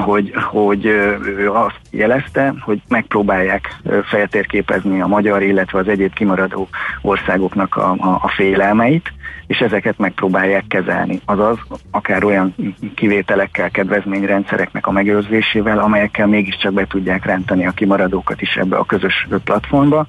hogy, 0.06 0.32
hogy 0.36 0.86
ő 0.86 1.52
azt 1.52 1.80
jelezte, 1.92 2.54
hogy 2.60 2.82
megpróbálják 2.88 3.76
feltérképezni 4.04 5.02
a 5.02 5.08
magyar, 5.08 5.44
illetve 5.44 5.80
az 5.80 5.88
egyéb 5.88 6.14
kimaradó 6.14 6.68
országoknak 7.02 7.76
a, 7.76 7.92
a, 7.92 8.20
a 8.22 8.32
félelmeit, 8.36 9.14
és 9.48 9.60
ezeket 9.60 9.98
megpróbálják 9.98 10.64
kezelni. 10.68 11.22
Azaz, 11.26 11.58
akár 11.92 12.24
olyan 12.24 12.56
kivételekkel, 12.96 13.70
kedvezményrendszereknek 13.70 14.88
a 14.88 14.92
megőrzésével, 14.92 15.80
amelyekkel 15.80 16.28
mégiscsak 16.28 16.74
be 16.74 16.86
tudják 16.88 17.26
rántani 17.26 17.66
a 17.66 17.72
kimaradókat 17.72 18.42
is 18.42 18.56
ebbe 18.56 18.78
a 18.78 18.86
közös 18.86 19.28
platformba. 19.44 20.08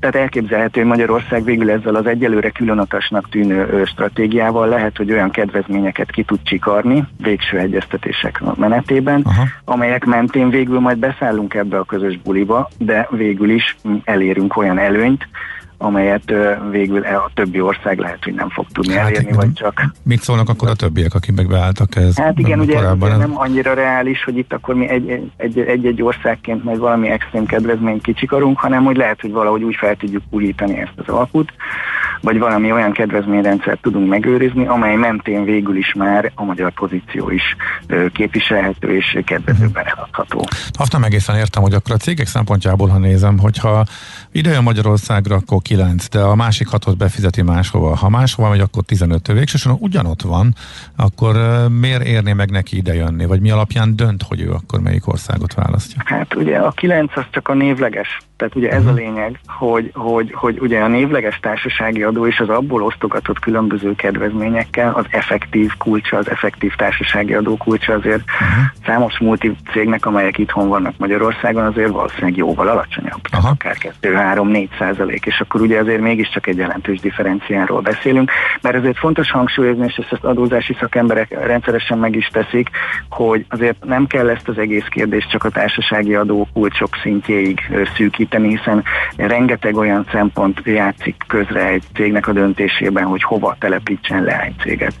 Tehát 0.00 0.16
elképzelhető, 0.16 0.80
hogy 0.80 0.88
Magyarország 0.88 1.44
végül 1.44 1.70
ezzel 1.70 1.94
az 1.94 2.06
egyelőre 2.06 2.50
különatasnak 2.50 3.28
tűnő 3.28 3.84
stratégiával 3.84 4.68
lehet, 4.68 4.96
hogy 4.96 5.12
olyan 5.12 5.30
kedvezményeket 5.30 6.10
ki 6.10 6.22
tud 6.22 6.38
csikarni 6.42 7.04
végső 7.22 7.58
egyeztetések 7.58 8.42
menetében, 8.56 9.22
Aha. 9.24 9.44
amelyek 9.64 10.04
mentén 10.04 10.50
végül 10.50 10.80
majd 10.80 10.98
beszállunk 10.98 11.54
ebbe 11.54 11.78
a 11.78 11.84
közös 11.84 12.18
buliba, 12.18 12.68
de 12.78 13.08
végül 13.10 13.50
is 13.50 13.76
elérünk 14.04 14.56
olyan 14.56 14.78
előnyt, 14.78 15.28
amelyet 15.82 16.32
végül 16.70 17.04
e 17.04 17.16
a 17.16 17.30
többi 17.34 17.60
ország 17.60 17.98
lehet, 17.98 18.24
hogy 18.24 18.34
nem 18.34 18.48
fog 18.48 18.66
tudni 18.72 18.94
hát 18.94 19.06
elérni, 19.06 19.32
vagy 19.32 19.52
csak... 19.52 19.92
Mit 20.02 20.22
szólnak 20.22 20.48
akkor 20.48 20.68
a 20.68 20.74
többiek, 20.74 21.14
akik 21.14 21.34
meg 21.34 21.48
beálltak 21.48 21.96
ez? 21.96 22.18
Hát 22.18 22.38
igen, 22.38 22.60
ugye 22.60 22.78
ez 22.78 22.98
nem 22.98 23.38
annyira 23.38 23.74
reális, 23.74 24.24
hogy 24.24 24.36
itt 24.36 24.52
akkor 24.52 24.74
mi 24.74 24.88
egy-egy 25.66 26.02
országként 26.02 26.64
majd 26.64 26.78
valami 26.78 27.08
extrém 27.08 27.46
kedvezményt 27.46 28.02
kicsikarunk, 28.02 28.58
hanem 28.58 28.84
hogy 28.84 28.96
lehet, 28.96 29.20
hogy 29.20 29.30
valahogy 29.30 29.62
úgy 29.62 29.76
fel 29.76 29.96
tudjuk 29.96 30.22
újítani 30.30 30.78
ezt 30.78 30.92
az 30.96 31.14
alkut, 31.14 31.52
vagy 32.22 32.38
valami 32.38 32.72
olyan 32.72 32.92
kedvezményrendszert 32.92 33.82
tudunk 33.82 34.08
megőrizni, 34.08 34.66
amely 34.66 34.96
mentén 34.96 35.44
végül 35.44 35.76
is 35.76 35.92
már 35.94 36.32
a 36.34 36.44
magyar 36.44 36.72
pozíció 36.72 37.30
is 37.30 37.56
képviselhető 38.12 38.96
és 38.96 39.18
kedvezőben 39.24 39.84
eladható. 39.86 40.46
Azt 40.72 40.92
nem 40.92 41.02
egészen 41.02 41.36
értem, 41.36 41.62
hogy 41.62 41.72
akkor 41.72 41.94
a 41.94 41.96
cégek 41.96 42.26
szempontjából, 42.26 42.88
ha 42.88 42.98
nézem, 42.98 43.38
hogyha 43.38 43.84
ide 44.32 44.50
jön 44.50 44.62
Magyarországra, 44.62 45.36
akkor 45.36 45.62
9, 45.62 46.08
de 46.08 46.20
a 46.20 46.34
másik 46.34 46.68
hatot 46.68 46.96
befizeti 46.96 47.42
máshova. 47.42 47.96
Ha 47.96 48.08
máshova 48.08 48.48
megy, 48.48 48.60
akkor 48.60 48.82
15 48.82 49.26
végsősorban 49.26 49.80
ugyanott 49.82 50.22
van, 50.22 50.54
akkor 50.96 51.36
miért 51.80 52.04
érné 52.04 52.32
meg 52.32 52.50
neki 52.50 52.76
ide 52.76 52.94
jönni? 52.94 53.26
Vagy 53.26 53.40
mi 53.40 53.50
alapján 53.50 53.96
dönt, 53.96 54.22
hogy 54.22 54.40
ő 54.40 54.50
akkor 54.50 54.80
melyik 54.80 55.08
országot 55.08 55.54
választja? 55.54 56.02
Hát 56.04 56.34
ugye 56.34 56.56
a 56.58 56.70
9 56.70 57.16
az 57.16 57.24
csak 57.30 57.48
a 57.48 57.54
névleges 57.54 58.18
tehát 58.42 58.56
ugye 58.56 58.70
ez 58.70 58.86
a 58.86 58.90
mhm. 58.90 58.98
lényeg, 58.98 59.40
hogy, 59.46 59.90
hogy, 59.94 60.32
hogy 60.34 60.58
ugye 60.60 60.80
a 60.80 60.88
névleges 60.88 61.38
társasági 61.40 62.02
adó 62.02 62.26
és 62.26 62.40
az 62.40 62.48
abból 62.48 62.82
osztogatott 62.82 63.38
különböző 63.38 63.94
kedvezményekkel 63.94 64.92
az 64.94 65.04
effektív 65.10 65.72
kulcsa, 65.78 66.16
az 66.16 66.30
effektív 66.30 66.74
társasági 66.76 67.34
adó 67.34 67.56
kulcsa 67.56 67.92
azért 67.92 68.22
uh-huh. 68.22 68.64
számos 68.86 69.18
multi 69.18 69.56
cégnek, 69.72 70.06
amelyek 70.06 70.38
itthon 70.38 70.68
vannak 70.68 70.94
Magyarországon, 70.98 71.64
azért 71.64 71.90
valószínűleg 71.90 72.36
jóval 72.36 72.68
alacsonyabb. 72.68 73.20
Uh-huh. 73.32 73.50
Akár 73.50 73.76
2-3-4 74.02 74.68
százalék, 74.78 75.26
és 75.26 75.40
akkor 75.40 75.60
ugye 75.60 75.80
azért 75.80 76.00
mégiscsak 76.00 76.46
egy 76.46 76.56
jelentős 76.56 77.00
differenciáról 77.00 77.80
beszélünk, 77.80 78.30
mert 78.60 78.76
azért 78.76 78.98
fontos 78.98 79.30
hangsúlyozni, 79.30 79.84
és 79.84 79.96
ezt 79.96 80.12
az 80.12 80.28
adózási 80.28 80.76
szakemberek 80.80 81.46
rendszeresen 81.46 81.98
meg 81.98 82.16
is 82.16 82.26
teszik, 82.26 82.70
hogy 83.08 83.44
azért 83.48 83.84
nem 83.84 84.06
kell 84.06 84.28
ezt 84.28 84.48
az 84.48 84.58
egész 84.58 84.86
kérdést 84.88 85.30
csak 85.30 85.44
a 85.44 85.50
társasági 85.50 86.14
adó 86.14 86.48
kulcsok 86.52 86.88
szintjéig 87.02 87.60
szűkíteni, 87.96 88.30
segíteni, 88.32 88.56
hiszen 88.56 88.84
rengeteg 89.16 89.76
olyan 89.76 90.06
szempont 90.12 90.60
játszik 90.64 91.16
közre 91.26 91.66
egy 91.66 91.82
cégnek 91.94 92.28
a 92.28 92.32
döntésében, 92.32 93.04
hogy 93.04 93.22
hova 93.22 93.56
telepítsen 93.58 94.22
le 94.22 94.40
egy 94.40 94.54
céget. 94.60 94.94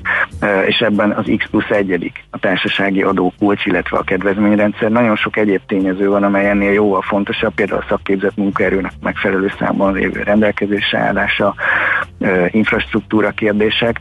És 0.66 0.78
ebben 0.78 1.10
az 1.10 1.24
X 1.36 1.46
plusz 1.50 1.70
egyedik 1.70 2.24
a 2.30 2.38
társasági 2.38 3.02
adó 3.02 3.32
kulcs, 3.38 3.66
illetve 3.66 3.98
a 3.98 4.02
kedvezményrendszer. 4.02 4.90
Nagyon 4.90 5.16
sok 5.16 5.36
egyéb 5.36 5.60
tényező 5.66 6.08
van, 6.08 6.22
amely 6.22 6.48
ennél 6.48 6.72
jóval 6.72 7.02
fontosabb, 7.02 7.54
például 7.54 7.80
a 7.80 7.86
szakképzett 7.88 8.36
munkaerőnek 8.36 8.92
megfelelő 9.00 9.52
számban 9.58 9.92
lévő 9.92 10.22
rendelkezésre 10.22 10.98
állása, 10.98 11.54
infrastruktúra 12.50 13.30
kérdések. 13.30 14.00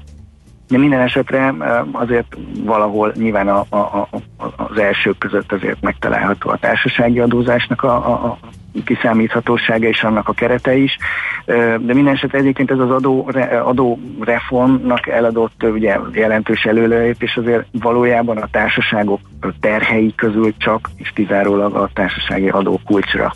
De 0.68 0.78
minden 0.78 1.00
esetre 1.00 1.54
azért 1.92 2.38
valahol 2.64 3.14
nyilván 3.16 3.48
a, 3.48 3.66
a, 3.70 3.78
a, 3.78 4.08
az 4.56 4.78
elsők 4.78 5.18
között 5.18 5.52
azért 5.52 5.82
megtalálható 5.82 6.50
a 6.50 6.58
társasági 6.58 7.20
adózásnak 7.20 7.84
a, 7.84 7.96
a, 7.96 8.38
kiszámíthatósága 8.86 9.88
és 9.88 10.04
annak 10.04 10.28
a 10.28 10.34
kerete 10.34 10.76
is, 10.76 10.98
de 11.46 11.94
minden 11.94 12.14
esetre 12.14 12.38
egyébként 12.38 12.72
ez 12.72 12.80
az 12.80 12.92
adó, 12.92 13.32
adó 13.64 14.00
reformnak 14.20 15.08
eladott 15.08 15.64
ugye 15.64 15.98
jelentős 16.14 16.64
előlépés 16.64 17.38
azért 17.38 17.66
valójában 17.72 18.38
a 18.38 18.48
társaságok 18.52 19.20
terhei 19.60 20.14
közül 20.16 20.54
csak 20.58 20.90
és 20.96 21.12
kizárólag 21.16 21.76
a 21.76 21.90
társasági 21.94 22.50
adó 22.50 22.80
kulcsra 22.86 23.34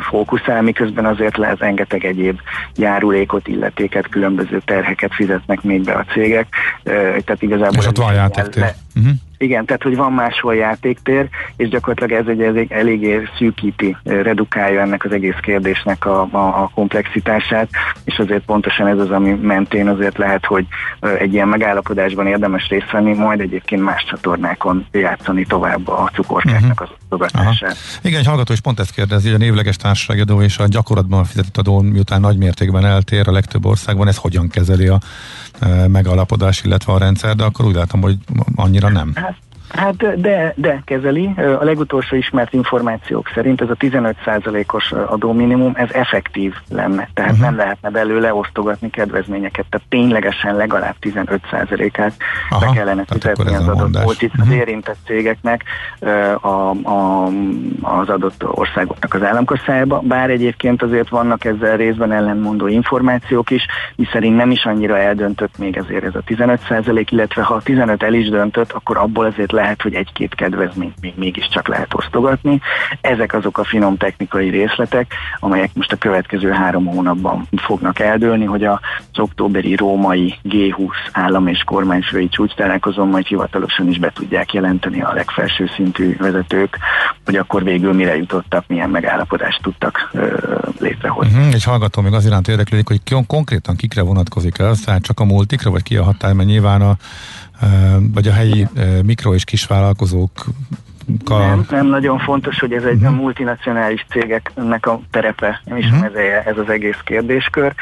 fókuszál, 0.00 0.62
miközben 0.62 1.06
azért 1.06 1.36
lehet 1.36 1.58
rengeteg 1.58 2.04
egyéb 2.04 2.40
járulékot, 2.76 3.48
illetéket, 3.48 4.08
különböző 4.08 4.62
terheket 4.64 5.14
fizetnek 5.14 5.62
még 5.62 5.84
be 5.84 5.92
a 5.92 6.04
cégek. 6.12 6.46
Tehát 6.84 7.42
igazából... 7.42 7.78
És 7.78 7.86
ott 7.86 7.96
van 7.96 8.14
játéktér. 8.14 8.62
Le, 8.62 8.74
uh-huh. 8.94 9.12
Igen, 9.38 9.64
tehát 9.64 9.82
hogy 9.82 9.96
van 9.96 10.12
máshol 10.12 10.54
játéktér, 10.54 11.28
és 11.56 11.68
gyakorlatilag 11.68 12.26
ez 12.26 12.54
egy 12.56 12.72
eléggé 12.72 13.22
szűkíti, 13.38 13.96
redukálja 14.04 14.80
ennek 14.80 15.04
az 15.04 15.12
egész 15.12 15.38
kérdésnek 15.42 16.06
a, 16.06 16.28
a, 16.30 16.36
a 16.38 16.70
komplexitását, 16.74 17.68
és 18.04 18.18
azért 18.18 18.44
pontosan 18.44 18.86
ez 18.86 18.98
az, 18.98 19.10
ami 19.10 19.32
mentén 19.32 19.88
azért 19.88 20.18
lehet, 20.18 20.46
hogy 20.46 20.66
egy 21.18 21.32
ilyen 21.32 21.48
megállapodásban 21.48 22.26
érdemes 22.26 22.68
részt 22.68 22.90
venni, 22.90 23.14
majd 23.14 23.40
egyébként 23.40 23.82
más 23.82 24.04
csatornákon 24.04 24.86
játszani 24.92 25.44
tovább 25.44 25.88
a 25.88 26.10
cukorkáknak 26.12 26.80
az 26.80 26.88
osztogatását. 27.00 27.76
Igen, 28.02 28.18
egy 28.18 28.26
hallgató 28.26 28.52
is 28.52 28.60
pont 28.60 28.80
ezt 28.80 28.94
kérdezi, 28.94 29.26
hogy 29.26 29.34
a 29.34 29.44
névleges 29.44 29.76
társasági 29.76 30.20
adó 30.20 30.42
és 30.42 30.58
a 30.58 30.66
gyakorlatban 30.68 31.24
fizetett 31.24 31.56
adó 31.56 31.80
miután 31.80 32.20
nagy 32.20 32.36
mértékben 32.36 32.84
eltér 32.84 33.28
a 33.28 33.32
legtöbb 33.32 33.66
országban, 33.66 34.08
ez 34.08 34.16
hogyan 34.16 34.48
kezeli 34.48 34.86
a 34.88 34.98
megalapodás, 35.88 36.62
illetve 36.64 36.92
a 36.92 36.98
rendszer, 36.98 37.34
de 37.34 37.44
akkor 37.44 37.64
úgy 37.64 37.74
látom, 37.74 38.02
hogy 38.02 38.16
annyira 38.54 38.88
nem. 38.88 39.12
Hát 39.14 39.35
Hát 39.68 40.20
de, 40.20 40.52
de 40.56 40.82
kezeli. 40.84 41.30
A 41.36 41.64
legutolsó 41.64 42.16
ismert 42.16 42.52
információk 42.52 43.30
szerint 43.34 43.60
ez 43.60 43.70
a 43.70 43.74
15%-os 43.74 44.92
adóminimum, 44.92 45.72
ez 45.74 45.90
effektív 45.92 46.54
lenne. 46.68 47.08
Tehát 47.14 47.30
uh-huh. 47.30 47.46
nem 47.46 47.56
lehetne 47.56 47.90
belőle 47.90 48.34
osztogatni 48.34 48.90
kedvezményeket. 48.90 49.64
Tehát 49.70 49.86
ténylegesen 49.88 50.56
legalább 50.56 50.94
15%-át 51.00 52.12
Aha, 52.50 52.66
be 52.66 52.72
kellene 52.72 53.04
fizetni 53.08 53.54
az 53.54 53.68
adott 53.68 53.96
uh-huh. 53.96 54.40
az 54.40 54.50
érintett 54.50 54.98
cégeknek 55.04 55.64
a, 56.40 56.48
a, 56.70 57.26
az 57.80 58.08
adott 58.08 58.44
országoknak 58.46 59.14
az 59.14 59.22
államkasszájába. 59.22 60.00
Bár 60.04 60.30
egyébként 60.30 60.82
azért 60.82 61.08
vannak 61.08 61.44
ezzel 61.44 61.76
részben 61.76 62.12
ellenmondó 62.12 62.66
információk 62.66 63.50
is, 63.50 63.66
miszerint 63.96 64.36
nem 64.36 64.50
is 64.50 64.64
annyira 64.64 64.98
eldöntött 64.98 65.58
még 65.58 65.76
ezért 65.76 66.04
ez 66.04 66.14
a 66.14 66.22
15%, 66.26 67.06
illetve 67.10 67.42
ha 67.42 67.54
a 67.54 67.62
15 67.62 68.02
el 68.02 68.14
is 68.14 68.28
döntött, 68.28 68.72
akkor 68.72 68.96
abból 68.96 69.24
azért 69.24 69.52
lehet, 69.56 69.82
hogy 69.82 69.94
egy-két 69.94 70.34
kedvezményt 70.34 71.00
még 71.00 71.12
mégiscsak 71.16 71.68
lehet 71.68 71.94
osztogatni. 71.94 72.60
Ezek 73.00 73.34
azok 73.34 73.58
a 73.58 73.64
finom 73.64 73.96
technikai 73.96 74.48
részletek, 74.48 75.14
amelyek 75.40 75.70
most 75.74 75.92
a 75.92 75.96
következő 75.96 76.50
három 76.50 76.86
hónapban 76.86 77.48
fognak 77.56 77.98
eldőlni, 77.98 78.44
hogy 78.44 78.64
az 78.64 78.78
októberi 79.16 79.76
római 79.76 80.34
G20 80.44 80.94
állam 81.12 81.46
és 81.46 81.62
kormányfői 81.64 82.28
csúcs 82.28 82.54
találkozón 82.54 83.08
majd 83.08 83.26
hivatalosan 83.26 83.88
is 83.88 83.98
be 83.98 84.10
tudják 84.14 84.52
jelenteni 84.52 85.02
a 85.02 85.12
legfelső 85.12 85.70
szintű 85.76 86.16
vezetők, 86.16 86.78
hogy 87.24 87.36
akkor 87.36 87.62
végül 87.64 87.92
mire 87.92 88.16
jutottak, 88.16 88.64
milyen 88.66 88.90
megállapodást 88.90 89.62
tudtak 89.62 90.10
ö, 90.12 90.36
létrehozni. 90.80 91.38
Uh-huh, 91.38 91.54
egy 91.54 91.64
hallgató 91.64 92.02
még 92.02 92.12
az 92.12 92.26
iránt 92.26 92.48
érdeklődik, 92.48 92.88
hogy 92.88 93.02
ki, 93.04 93.14
konkrétan 93.26 93.76
kikre 93.76 94.02
vonatkozik 94.02 94.58
ez, 94.58 94.80
tehát 94.80 95.02
csak 95.02 95.20
a 95.20 95.24
multikra, 95.24 95.70
vagy 95.70 95.82
ki 95.82 95.96
a 95.96 96.02
hatály, 96.02 96.32
mert 96.32 96.48
nyilván 96.48 96.82
a 96.82 96.96
vagy 98.12 98.28
a 98.28 98.32
helyi 98.32 98.68
mikro- 99.02 99.34
és 99.34 99.44
kisvállalkozók 99.44 100.30
nem, 101.28 101.66
nem 101.70 101.86
nagyon 101.86 102.18
fontos, 102.18 102.58
hogy 102.58 102.72
ez 102.72 102.84
egy 102.84 103.02
uh-huh. 103.02 103.16
multinacionális 103.16 104.06
cégeknek 104.10 104.86
a 104.86 105.00
terepe, 105.10 105.60
nem 105.64 105.76
is 105.76 105.86
uh-huh. 105.86 106.04
ez, 106.04 106.12
ez 106.46 106.58
az 106.58 106.68
egész 106.68 106.98
kérdéskör. 107.04 107.74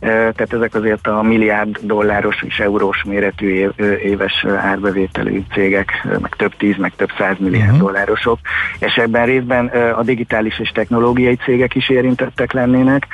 Tehát 0.00 0.52
ezek 0.52 0.74
azért 0.74 1.06
a 1.06 1.22
milliárd 1.22 1.78
dolláros 1.80 2.42
és 2.42 2.58
eurós 2.58 3.04
méretű 3.04 3.68
éves 4.02 4.44
árbevételű 4.44 5.42
cégek, 5.52 6.06
meg 6.20 6.34
több 6.36 6.56
tíz, 6.56 6.76
meg 6.76 6.92
több 6.96 7.10
száz 7.18 7.36
milliárd 7.38 7.72
uh-huh. 7.72 7.86
dollárosok, 7.86 8.38
és 8.78 8.94
ebben 8.94 9.26
részben 9.26 9.66
a 9.96 10.02
digitális 10.02 10.58
és 10.58 10.70
technológiai 10.70 11.36
cégek 11.36 11.74
is 11.74 11.88
érintettek 11.88 12.52
lennének, 12.52 13.06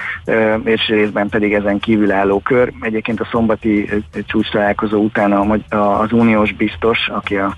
és 0.65 0.89
részben 0.89 1.29
pedig 1.29 1.53
ezen 1.53 1.79
kívülálló 1.79 2.41
kör. 2.41 2.73
Egyébként 2.81 3.21
a 3.21 3.29
szombati 3.31 3.89
csúcs 4.27 4.51
találkozó 4.51 5.03
után 5.03 5.33
az 5.69 6.13
uniós 6.13 6.53
biztos, 6.53 7.09
aki 7.09 7.37
a, 7.37 7.57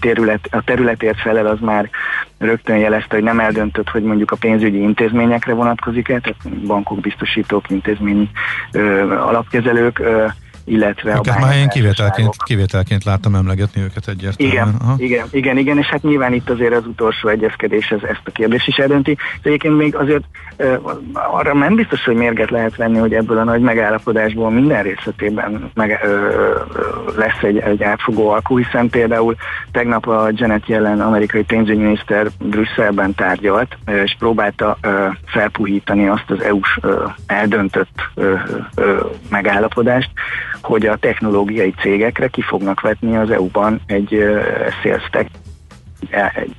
terület, 0.00 0.48
a 0.50 0.62
területért 0.64 1.20
felel 1.20 1.46
az 1.46 1.58
már 1.60 1.90
rögtön 2.38 2.76
jelezte, 2.76 3.14
hogy 3.14 3.24
nem 3.24 3.40
eldöntött, 3.40 3.88
hogy 3.88 4.02
mondjuk 4.02 4.30
a 4.30 4.36
pénzügyi 4.36 4.80
intézményekre 4.80 5.52
vonatkozik-e, 5.52 6.20
tehát 6.20 6.60
bankok, 6.66 7.00
biztosítók, 7.00 7.70
intézményi 7.70 8.30
ö, 8.72 9.12
alapkezelők, 9.18 9.98
ö, 9.98 10.26
illetve 10.66 11.10
őket 11.10 11.36
a 11.36 11.40
már 11.40 11.56
én 11.56 11.68
kivételként, 11.68 12.42
kivételként 12.44 13.04
láttam 13.04 13.34
emlegetni 13.34 13.82
őket 13.82 14.08
egyértelműen. 14.08 14.52
Igen, 14.52 14.74
Aha. 14.80 14.94
igen, 14.98 15.26
igen, 15.30 15.58
igen, 15.58 15.78
és 15.78 15.86
hát 15.86 16.02
nyilván 16.02 16.32
itt 16.32 16.50
azért 16.50 16.74
az 16.74 16.86
utolsó 16.86 17.28
egyezkedés 17.28 17.90
ez, 17.90 18.02
ezt 18.02 18.22
a 18.24 18.30
kérdést 18.30 18.68
is 18.68 18.76
eldönti. 18.76 19.14
De 19.14 19.48
egyébként 19.48 19.76
még 19.76 19.96
azért 19.96 20.24
arra 21.12 21.54
nem 21.54 21.74
biztos, 21.74 22.04
hogy 22.04 22.14
mérget 22.14 22.50
lehet 22.50 22.76
venni, 22.76 22.98
hogy 22.98 23.14
ebből 23.14 23.38
a 23.38 23.44
nagy 23.44 23.60
megállapodásból 23.60 24.50
minden 24.50 24.82
részletében 24.82 25.70
meg, 25.74 26.00
uh, 26.04 27.16
lesz 27.16 27.42
egy, 27.42 27.58
egy 27.58 27.82
átfogó 27.82 28.28
alkú, 28.28 28.58
hiszen 28.58 28.88
például 28.88 29.34
tegnap 29.72 30.08
a 30.08 30.30
Janet 30.32 30.68
Yellen 30.68 31.00
amerikai 31.00 31.42
pénzügyminiszter 31.42 32.26
Brüsszelben 32.38 33.14
tárgyalt, 33.14 33.76
és 34.04 34.16
próbálta 34.18 34.78
uh, 34.82 34.92
felpuhítani 35.26 36.08
azt 36.08 36.30
az 36.30 36.42
EU-s 36.42 36.78
eldöntött 37.26 38.08
uh, 38.14 38.40
uh, 38.76 38.84
megállapodást, 39.30 40.10
hogy 40.62 40.86
a 40.86 40.96
technológiai 40.96 41.74
cégekre 41.80 42.28
ki 42.28 42.40
fognak 42.42 42.80
vetni 42.80 43.16
az 43.16 43.30
EU-ban 43.30 43.80
egy 43.86 44.08
sales 44.82 45.08
tech, 45.10 45.30
egy 46.34 46.54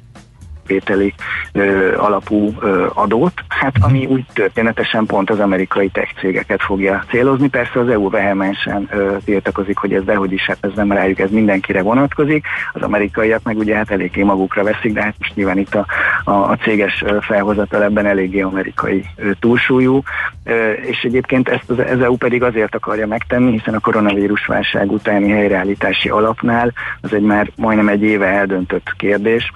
vételi 0.68 1.14
ö, 1.52 1.96
alapú 1.98 2.54
adót, 2.94 3.34
hát 3.48 3.74
ami 3.80 4.06
úgy 4.06 4.26
történetesen 4.34 5.06
pont 5.06 5.30
az 5.30 5.40
amerikai 5.40 5.90
tech 5.90 6.14
cégeket 6.20 6.62
fogja 6.62 7.04
célozni. 7.10 7.50
Persze 7.50 7.80
az 7.80 7.90
EU 7.90 8.10
vehemensen 8.10 8.90
tiltakozik, 9.26 9.78
hogy 9.78 9.94
ez 9.94 10.04
dehogy 10.04 10.32
is, 10.32 10.46
hát 10.46 10.58
ez 10.62 10.72
nem 10.76 10.92
rájuk, 10.92 11.20
ez 11.20 11.30
mindenkire 11.30 11.82
vonatkozik. 11.82 12.46
Az 12.74 12.82
amerikaiak 12.82 13.44
meg 13.44 13.58
ugye 13.58 13.76
hát 13.76 13.92
eléggé 13.92 14.24
magukra 14.24 14.64
veszik, 14.64 14.94
de 14.94 15.02
hát 15.02 15.16
most 15.20 15.36
nyilván 15.36 15.58
itt 15.58 15.76
a, 15.76 15.86
a, 16.24 16.32
a 16.32 16.58
céges 16.62 17.04
felhozatal 17.22 17.84
ebben 17.84 18.06
eléggé 18.06 18.42
amerikai 18.42 19.06
túlsúlyú, 19.40 20.02
és 20.82 21.02
egyébként 21.02 21.50
ezt 21.50 21.70
az, 21.70 21.80
az 21.80 22.02
EU 22.02 22.16
pedig 22.16 22.44
azért 22.44 22.76
akarja 22.76 23.08
megtenni, 23.08 23.52
hiszen 23.52 23.74
a 23.74 23.80
koronavírus 23.80 24.46
válság 24.46 24.92
utáni 24.92 25.30
helyreállítási 25.30 26.10
alapnál 26.10 26.74
az 27.02 27.14
egy 27.14 27.22
már 27.22 27.50
majdnem 27.56 27.88
egy 27.88 28.02
éve 28.02 28.26
eldöntött 28.28 28.94
kérdés, 28.98 29.52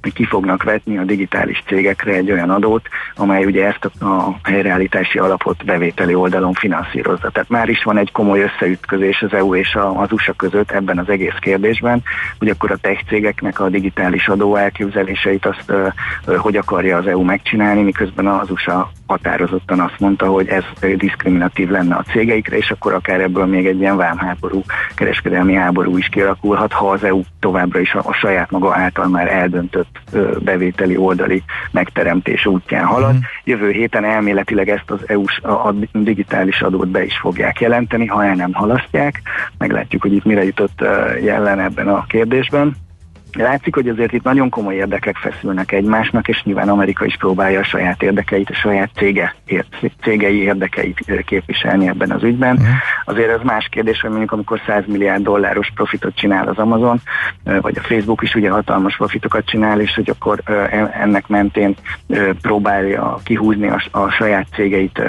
ki 0.00 0.24
fognak 0.24 0.62
vetni 0.62 0.98
a 0.98 1.04
digitális 1.04 1.62
cégekre 1.66 2.12
egy 2.12 2.30
olyan 2.30 2.50
adót, 2.50 2.88
amely 3.16 3.44
ugye 3.44 3.66
ezt 3.66 3.84
a, 3.84 4.38
helyreállítási 4.42 5.18
alapot 5.18 5.64
bevételi 5.64 6.14
oldalon 6.14 6.52
finanszírozza. 6.52 7.30
Tehát 7.30 7.48
már 7.48 7.68
is 7.68 7.82
van 7.82 7.98
egy 7.98 8.12
komoly 8.12 8.40
összeütközés 8.40 9.22
az 9.22 9.32
EU 9.32 9.54
és 9.54 9.78
az 9.94 10.12
USA 10.12 10.32
között 10.32 10.70
ebben 10.70 10.98
az 10.98 11.08
egész 11.08 11.36
kérdésben, 11.40 12.02
hogy 12.38 12.48
akkor 12.48 12.70
a 12.70 12.76
tech 12.76 13.04
cégeknek 13.08 13.60
a 13.60 13.68
digitális 13.68 14.28
adó 14.28 14.56
elképzeléseit 14.56 15.46
azt 15.46 15.72
hogy 16.36 16.56
akarja 16.56 16.96
az 16.96 17.06
EU 17.06 17.22
megcsinálni, 17.22 17.82
miközben 17.82 18.26
az 18.26 18.50
USA 18.50 18.90
határozottan 19.08 19.80
azt 19.80 19.98
mondta, 19.98 20.26
hogy 20.26 20.48
ez 20.48 20.64
diszkriminatív 20.96 21.68
lenne 21.68 21.94
a 21.94 22.02
cégeikre, 22.02 22.56
és 22.56 22.70
akkor 22.70 22.92
akár 22.92 23.20
ebből 23.20 23.46
még 23.46 23.66
egy 23.66 23.80
ilyen 23.80 23.96
vámháború, 23.96 24.62
kereskedelmi 24.94 25.54
háború 25.54 25.96
is 25.96 26.08
kialakulhat, 26.08 26.72
ha 26.72 26.90
az 26.90 27.04
EU 27.04 27.22
továbbra 27.40 27.80
is 27.80 27.94
a, 27.94 28.02
a 28.04 28.12
saját 28.12 28.50
maga 28.50 28.74
által 28.74 29.08
már 29.08 29.32
eldöntött 29.32 30.00
ö, 30.12 30.36
bevételi 30.40 30.96
oldali 30.96 31.42
megteremtés 31.70 32.46
útján 32.46 32.84
halad. 32.84 33.14
Mm. 33.14 33.18
Jövő 33.44 33.70
héten 33.70 34.04
elméletileg 34.04 34.68
ezt 34.68 34.90
az 34.90 35.00
EU-s 35.06 35.38
a, 35.38 35.50
a 35.50 35.74
digitális 35.92 36.60
adót 36.60 36.88
be 36.88 37.04
is 37.04 37.18
fogják 37.18 37.60
jelenteni, 37.60 38.06
ha 38.06 38.24
el 38.24 38.34
nem 38.34 38.52
halasztják. 38.52 39.22
Meglátjuk, 39.58 40.02
hogy 40.02 40.12
itt 40.12 40.24
mire 40.24 40.44
jutott 40.44 40.84
jelen 41.22 41.60
ebben 41.60 41.88
a 41.88 42.04
kérdésben. 42.06 42.76
Látszik, 43.32 43.74
hogy 43.74 43.88
azért 43.88 44.12
itt 44.12 44.22
nagyon 44.22 44.48
komoly 44.48 44.74
érdekek 44.74 45.16
feszülnek 45.16 45.72
egymásnak, 45.72 46.28
és 46.28 46.42
nyilván 46.42 46.68
Amerika 46.68 47.04
is 47.04 47.16
próbálja 47.16 47.60
a 47.60 47.64
saját 47.64 48.02
érdekeit, 48.02 48.50
a 48.50 48.54
saját 48.54 48.90
cége, 48.94 49.34
cégei 50.02 50.42
érdekeit 50.42 51.24
képviselni 51.24 51.88
ebben 51.88 52.10
az 52.10 52.22
ügyben. 52.22 52.56
Uh-huh. 52.56 52.68
Azért 53.04 53.30
ez 53.30 53.40
más 53.42 53.68
kérdés, 53.70 54.00
hogy 54.00 54.10
mondjuk 54.10 54.32
amikor 54.32 54.60
100 54.66 54.82
milliárd 54.86 55.22
dolláros 55.22 55.70
profitot 55.74 56.14
csinál 56.14 56.48
az 56.48 56.58
Amazon, 56.58 57.00
vagy 57.44 57.78
a 57.78 57.82
Facebook 57.82 58.22
is 58.22 58.34
ugye 58.34 58.50
hatalmas 58.50 58.96
profitokat 58.96 59.46
csinál, 59.46 59.80
és 59.80 59.94
hogy 59.94 60.10
akkor 60.10 60.40
ennek 61.00 61.28
mentén 61.28 61.74
próbálja 62.42 63.18
kihúzni 63.24 63.68
a, 63.68 63.82
a 63.90 64.08
saját 64.08 64.46
cégeit 64.52 65.02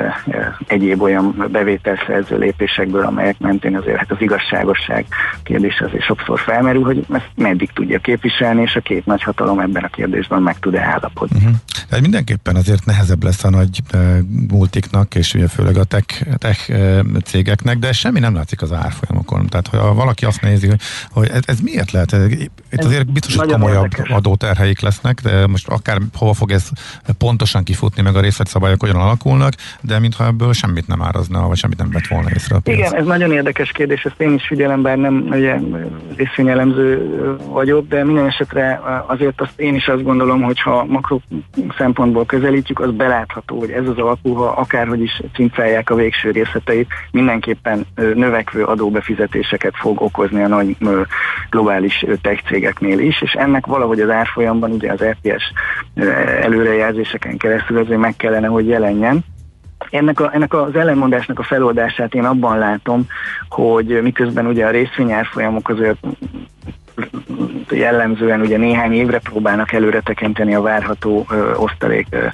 egyéb 0.67 1.01
olyan 1.01 1.47
bevételszerző 1.51 2.37
lépésekből, 2.37 3.05
amelyek 3.05 3.39
mentén 3.39 3.75
azért 3.77 3.97
hát 3.97 4.11
az 4.11 4.21
igazságosság 4.21 5.05
kérdés 5.43 5.81
azért 5.81 6.03
sokszor 6.03 6.39
felmerül, 6.39 6.83
hogy 6.83 7.05
ezt 7.13 7.29
meddig 7.35 7.69
tudja 7.73 7.99
képviselni, 8.09 8.61
és 8.61 8.75
a 8.75 8.79
két 8.79 9.05
nagy 9.05 9.23
hatalom 9.23 9.59
ebben 9.59 9.83
a 9.83 9.87
kérdésben 9.87 10.41
meg 10.41 10.59
tud-e 10.59 10.81
állapodni. 10.81 11.37
Uh-huh. 11.37 11.55
Tehát 11.87 12.01
mindenképpen 12.01 12.55
azért 12.55 12.85
nehezebb 12.85 13.23
lesz 13.23 13.43
a 13.43 13.49
nagy 13.49 13.79
uh, 13.93 14.17
multiknak, 14.49 15.15
és 15.15 15.33
ugye 15.33 15.47
főleg 15.47 15.77
a 15.77 15.83
tech, 15.83 16.37
tech 16.37 16.69
uh, 16.69 16.99
cégeknek, 17.23 17.77
de 17.77 17.91
semmi 17.91 18.19
nem 18.19 18.33
látszik 18.33 18.61
az 18.61 18.71
árfolyamokon. 18.73 19.47
Tehát, 19.47 19.67
ha 19.67 19.93
valaki 19.93 20.25
azt 20.25 20.41
nézi, 20.41 20.67
hogy, 20.67 20.79
hogy 21.11 21.29
ez, 21.29 21.41
ez 21.45 21.59
miért 21.59 21.91
lehet? 21.91 22.15
Itt 22.71 22.83
azért 22.83 23.11
biztos, 23.11 23.35
hogy 23.35 23.51
komolyabb 23.51 23.83
érdekes. 23.83 24.09
adóterheik 24.09 24.79
lesznek, 24.79 25.21
de 25.21 25.47
most 25.47 25.67
akár 25.67 25.97
hova 26.13 26.33
fog 26.33 26.51
ez 26.51 26.69
pontosan 27.17 27.63
kifutni, 27.63 28.01
meg 28.01 28.15
a 28.15 28.21
részletszabályok 28.21 28.79
hogyan 28.79 28.95
alakulnak, 28.95 29.53
de 29.81 29.99
mintha 29.99 30.25
ebből 30.25 30.53
semmit 30.53 30.87
nem 30.87 31.01
árazna, 31.01 31.47
vagy 31.47 31.57
semmit 31.57 31.77
nem 31.77 31.89
vett 31.91 32.07
volna 32.07 32.29
észre 32.33 32.55
a 32.55 32.59
Igen, 32.63 32.95
ez 32.95 33.05
nagyon 33.05 33.31
érdekes 33.31 33.71
kérdés, 33.71 34.03
ezt 34.03 34.21
én 34.21 34.33
is 34.33 34.47
figyelem, 34.47 34.81
bár 34.81 34.97
nem 34.97 35.27
ugye, 35.29 35.59
részvényelemző 36.15 36.87
vagyok, 37.45 37.87
de 37.87 37.98
minden 38.03 38.25
esetre 38.25 38.81
azért 39.05 39.41
azt 39.41 39.59
én 39.59 39.75
is 39.75 39.87
azt 39.87 40.03
gondolom, 40.03 40.41
hogy 40.41 40.59
ha 40.59 40.85
makro 40.85 41.19
szempontból 41.77 42.25
közelítjük, 42.25 42.79
az 42.79 42.91
belátható, 42.91 43.59
hogy 43.59 43.71
ez 43.71 43.87
az 43.87 43.97
alapú, 43.97 44.33
ha 44.33 44.45
akárhogy 44.45 45.01
is 45.01 45.21
cincálják 45.33 45.89
a 45.89 45.95
végső 45.95 46.31
részleteit, 46.31 46.87
mindenképpen 47.11 47.85
növekvő 47.95 48.63
adóbefizetéseket 48.63 49.73
fog 49.75 50.01
okozni 50.01 50.43
a 50.43 50.47
nagy 50.47 50.77
globális 51.49 52.05
tech 52.21 52.43
cégeknél 52.43 52.99
is, 52.99 53.21
és 53.21 53.31
ennek 53.31 53.65
valahogy 53.65 53.99
az 53.99 54.09
árfolyamban, 54.09 54.71
ugye 54.71 54.91
az 54.91 55.03
RTS 55.03 55.43
előrejelzéseken 56.41 57.37
keresztül 57.37 57.77
azért 57.77 57.99
meg 57.99 58.15
kellene, 58.15 58.47
hogy 58.47 58.67
jelenjen. 58.67 59.23
Ennek, 59.89 60.19
a, 60.19 60.29
ennek 60.33 60.53
az 60.53 60.75
ellenmondásnak 60.75 61.39
a 61.39 61.43
feloldását 61.43 62.13
én 62.13 62.25
abban 62.25 62.57
látom, 62.57 63.07
hogy 63.49 64.01
miközben 64.01 64.45
ugye 64.45 64.65
a 64.65 64.69
részvényárfolyamok 64.69 65.69
azért 65.69 65.97
jellemzően 67.69 68.41
ugye 68.41 68.57
néhány 68.57 68.93
évre 68.93 69.19
próbálnak 69.19 69.71
előre 69.71 69.99
tekinteni 69.99 70.55
a 70.55 70.61
várható 70.61 71.25
ö, 71.29 71.53
osztalék, 71.55 72.07
ö, 72.09 72.25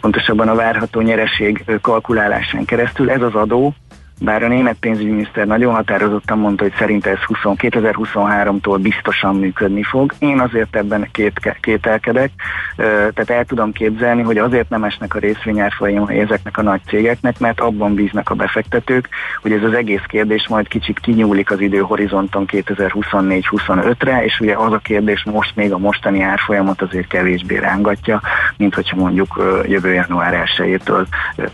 pontosabban 0.00 0.48
a 0.48 0.54
várható 0.54 1.00
nyereség 1.00 1.62
ö, 1.66 1.80
kalkulálásán 1.80 2.64
keresztül. 2.64 3.10
Ez 3.10 3.22
az 3.22 3.34
adó, 3.34 3.74
bár 4.20 4.42
a 4.42 4.48
német 4.48 4.76
pénzügyminiszter 4.80 5.46
nagyon 5.46 5.74
határozottan 5.74 6.38
mondta, 6.38 6.62
hogy 6.62 6.74
szerint 6.78 7.06
ez 7.06 7.18
20, 7.18 7.38
2023-tól 7.42 8.78
biztosan 8.82 9.36
működni 9.36 9.82
fog. 9.82 10.12
Én 10.18 10.40
azért 10.40 10.76
ebben 10.76 11.08
két, 11.12 11.56
kételkedek, 11.60 12.30
tehát 12.76 13.30
el 13.30 13.44
tudom 13.44 13.72
képzelni, 13.72 14.22
hogy 14.22 14.38
azért 14.38 14.68
nem 14.68 14.84
esnek 14.84 15.14
a 15.14 15.18
részvényárfolyamai 15.18 16.18
ezeknek 16.18 16.58
a 16.58 16.62
nagy 16.62 16.80
cégeknek, 16.86 17.38
mert 17.38 17.60
abban 17.60 17.94
bíznak 17.94 18.30
a 18.30 18.34
befektetők, 18.34 19.08
hogy 19.42 19.52
ez 19.52 19.62
az 19.62 19.72
egész 19.72 20.04
kérdés 20.06 20.48
majd 20.48 20.68
kicsit 20.68 20.98
kinyúlik 20.98 21.50
az 21.50 21.60
időhorizonton 21.60 22.44
2024-25-re, 22.52 24.24
és 24.24 24.40
ugye 24.40 24.54
az 24.54 24.72
a 24.72 24.78
kérdés 24.78 25.24
most 25.24 25.56
még 25.56 25.72
a 25.72 25.78
mostani 25.78 26.22
árfolyamot 26.22 26.82
azért 26.82 27.06
kevésbé 27.06 27.56
rángatja, 27.56 28.20
mint 28.56 28.74
hogyha 28.74 28.96
mondjuk 28.96 29.62
jövő 29.66 29.92
január 29.92 30.48
1-től 30.56 31.06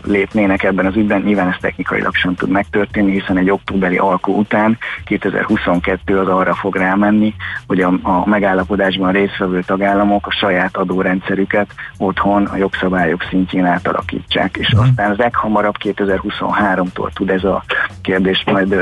lépnének 0.03 0.63
ebben 0.63 0.85
az 0.85 0.95
ügyben. 0.95 1.21
Nyilván 1.21 1.47
ez 1.47 1.57
technikailag 1.61 2.15
sem 2.15 2.35
tud 2.35 2.49
megtörténni, 2.55 3.11
hiszen 3.11 3.37
egy 3.37 3.49
októberi 3.49 3.97
alkú 3.97 4.37
után 4.37 4.77
2022 5.05 6.19
az 6.19 6.27
arra 6.27 6.53
fog 6.53 6.75
rámenni, 6.75 7.33
hogy 7.67 7.81
a, 7.81 7.99
a 8.01 8.27
megállapodásban 8.27 9.11
résztvevő 9.11 9.61
tagállamok 9.61 10.27
a 10.27 10.31
saját 10.31 10.77
adórendszerüket 10.77 11.67
otthon 11.97 12.45
a 12.45 12.55
jogszabályok 12.55 13.25
szintjén 13.29 13.65
átalakítsák, 13.65 14.57
és 14.57 14.67
uh-huh. 14.67 14.87
aztán 14.87 15.15
leghamarabb 15.17 15.75
2023-tól 15.83 17.13
tud 17.13 17.29
ez 17.29 17.43
a 17.43 17.63
kérdés 18.01 18.43
majd 18.45 18.73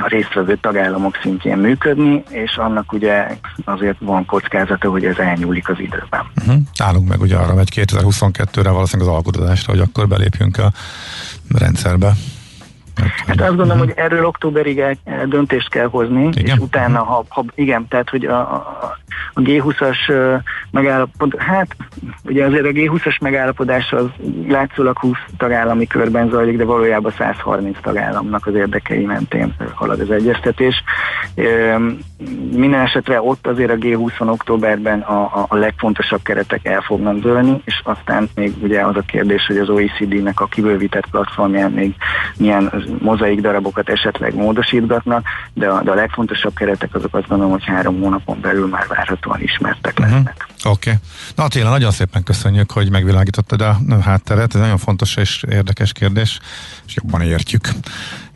a 0.00 0.08
résztvevő 0.08 0.56
tagállamok 0.56 1.18
szintjén 1.22 1.56
működni, 1.56 2.22
és 2.28 2.56
annak 2.56 2.92
ugye 2.92 3.26
azért 3.64 3.96
van 4.00 4.24
kockázata, 4.26 4.90
hogy 4.90 5.04
ez 5.04 5.18
elnyúlik 5.18 5.68
az 5.68 5.78
időben. 5.78 6.26
Uh-huh. 6.40 6.62
Állunk 6.78 7.08
meg 7.08 7.20
ugye 7.20 7.36
arra, 7.36 7.52
hogy 7.52 7.68
2022-re 7.74 8.70
valószínűleg 8.70 9.08
az 9.08 9.16
alkotásra, 9.16 9.72
hogy 9.72 9.80
akkor 9.80 10.08
belépjünk 10.08 10.58
a 10.58 10.72
rendszerbe. 11.58 12.12
Hát 13.26 13.40
azt 13.40 13.56
gondolom, 13.56 13.78
hogy 13.78 13.92
erről 13.96 14.24
októberig 14.24 14.78
el, 14.78 14.96
döntést 15.26 15.68
kell 15.68 15.86
hozni, 15.86 16.28
igen? 16.32 16.56
és 16.56 16.62
utána, 16.62 17.02
ha, 17.02 17.24
ha 17.28 17.44
igen, 17.54 17.88
tehát 17.88 18.10
hogy 18.10 18.24
a, 18.24 18.38
a, 18.38 18.96
a 19.34 19.40
G20-as 19.40 19.96
megállapodás, 20.70 21.44
hát 21.44 21.76
ugye 22.24 22.44
azért 22.44 22.64
a 22.64 22.68
G20-as 22.68 23.20
megállapodás 23.20 23.92
az 23.92 24.06
látszólag 24.48 24.98
20 24.98 25.16
tagállami 25.36 25.86
körben 25.86 26.28
zajlik, 26.28 26.56
de 26.56 26.64
valójában 26.64 27.12
130 27.18 27.76
tagállamnak 27.82 28.46
az 28.46 28.54
érdekei 28.54 29.04
mentén 29.04 29.54
halad 29.74 30.00
az 30.00 30.10
egyeztetés. 30.10 30.82
Minden 32.52 32.80
esetre 32.80 33.22
ott 33.22 33.46
azért 33.46 33.70
a 33.70 33.76
G20-on 33.76 34.30
októberben 34.30 35.00
a, 35.00 35.20
a, 35.20 35.46
a 35.48 35.56
legfontosabb 35.56 36.22
keretek 36.22 36.66
el 36.66 36.80
fognak 36.80 37.18
dőlni, 37.18 37.60
és 37.64 37.80
aztán 37.84 38.28
még 38.34 38.52
ugye 38.62 38.80
az 38.80 38.96
a 38.96 39.02
kérdés, 39.06 39.46
hogy 39.46 39.56
az 39.56 39.68
OECD-nek 39.68 40.40
a 40.40 40.46
kibővített 40.46 41.06
platformján 41.10 41.70
még 41.70 41.94
milyen 42.36 42.72
mozaik 43.00 43.40
darabokat 43.40 43.88
esetleg 43.88 44.34
módosítgatnak, 44.34 45.26
de 45.54 45.68
a, 45.68 45.82
de 45.82 45.90
a 45.90 45.94
legfontosabb 45.94 46.54
keretek 46.54 46.94
azok 46.94 47.14
azt 47.14 47.28
gondolom, 47.28 47.52
hogy 47.52 47.64
három 47.64 48.00
hónapon 48.00 48.40
belül 48.40 48.66
már 48.66 48.86
várhatóan 48.88 49.42
ismertek 49.42 49.98
mhm. 49.98 50.10
lesznek. 50.10 50.46
Uh-huh. 50.48 50.72
Oké. 50.72 50.90
Okay. 50.90 51.02
Na 51.34 51.44
Attila, 51.44 51.70
nagyon 51.70 51.90
szépen 51.90 52.22
köszönjük, 52.22 52.70
hogy 52.70 52.90
megvilágítottad 52.90 53.60
a 53.60 53.76
hátteret. 54.02 54.54
Ez 54.54 54.60
nagyon 54.60 54.78
fontos 54.78 55.16
és 55.16 55.44
érdekes 55.50 55.92
kérdés, 55.92 56.38
és 56.86 56.94
jobban 56.94 57.20
értjük 57.20 57.68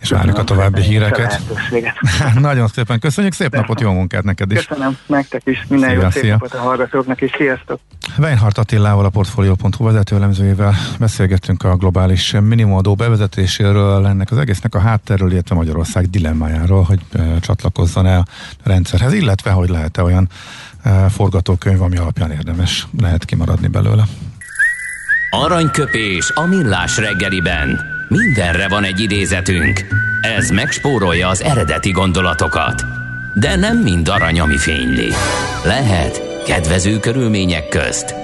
és 0.02 0.10
várjuk 0.10 0.38
a 0.38 0.44
további 0.44 0.80
híreket. 0.80 1.40
Nagyon 2.34 2.68
szépen 2.68 2.98
köszönjük, 2.98 3.32
szép 3.32 3.54
napot, 3.54 3.80
jó 3.80 3.92
munkát 3.92 4.24
neked 4.24 4.50
is. 4.50 4.66
Köszönöm, 4.66 4.96
nektek 5.06 5.42
is, 5.44 5.64
minden 5.68 5.90
szia, 5.90 6.00
jó 6.00 6.10
szép 6.10 6.22
szia. 6.22 6.32
napot 6.32 6.54
a 6.54 6.58
hallgatóknak 6.58 7.20
is, 7.20 7.30
sziasztok! 7.36 7.80
Weinhardt 8.18 8.58
Attilával, 8.58 9.04
a 9.04 9.08
Portfolio.hu 9.08 9.84
vezetőlemzőjével 9.84 10.74
beszélgettünk 10.98 11.64
a 11.64 11.76
globális 11.76 12.34
minimumadó 12.40 12.94
bevezetéséről, 12.94 14.06
ennek 14.06 14.30
az 14.30 14.38
egésznek 14.38 14.74
a 14.74 14.78
hátterről, 14.78 15.32
illetve 15.32 15.54
Magyarország 15.54 16.10
dilemmájáról, 16.10 16.82
hogy 16.82 17.00
csatlakozzon 17.40 18.06
el 18.06 18.24
a 18.64 18.68
rendszerhez, 18.68 19.12
illetve 19.12 19.50
hogy 19.50 19.68
lehet-e 19.68 20.02
olyan 20.02 20.28
forgatókönyv, 21.08 21.82
ami 21.82 21.96
alapján 21.96 22.30
érdemes 22.30 22.86
lehet 23.00 23.24
kimaradni 23.24 23.66
belőle. 23.66 24.04
Aranyköpés 25.30 26.30
a 26.34 26.46
millás 26.46 26.96
reggeliben. 26.96 28.00
Mindenre 28.12 28.68
van 28.68 28.84
egy 28.84 29.00
idézetünk. 29.00 29.86
Ez 30.20 30.50
megspórolja 30.50 31.28
az 31.28 31.42
eredeti 31.42 31.90
gondolatokat. 31.90 32.84
De 33.34 33.56
nem 33.56 33.78
mind 33.78 34.08
arany, 34.08 34.40
ami 34.40 34.58
fényli. 34.58 35.08
Lehet 35.64 36.42
kedvező 36.46 36.98
körülmények 36.98 37.68
közt 37.68 38.14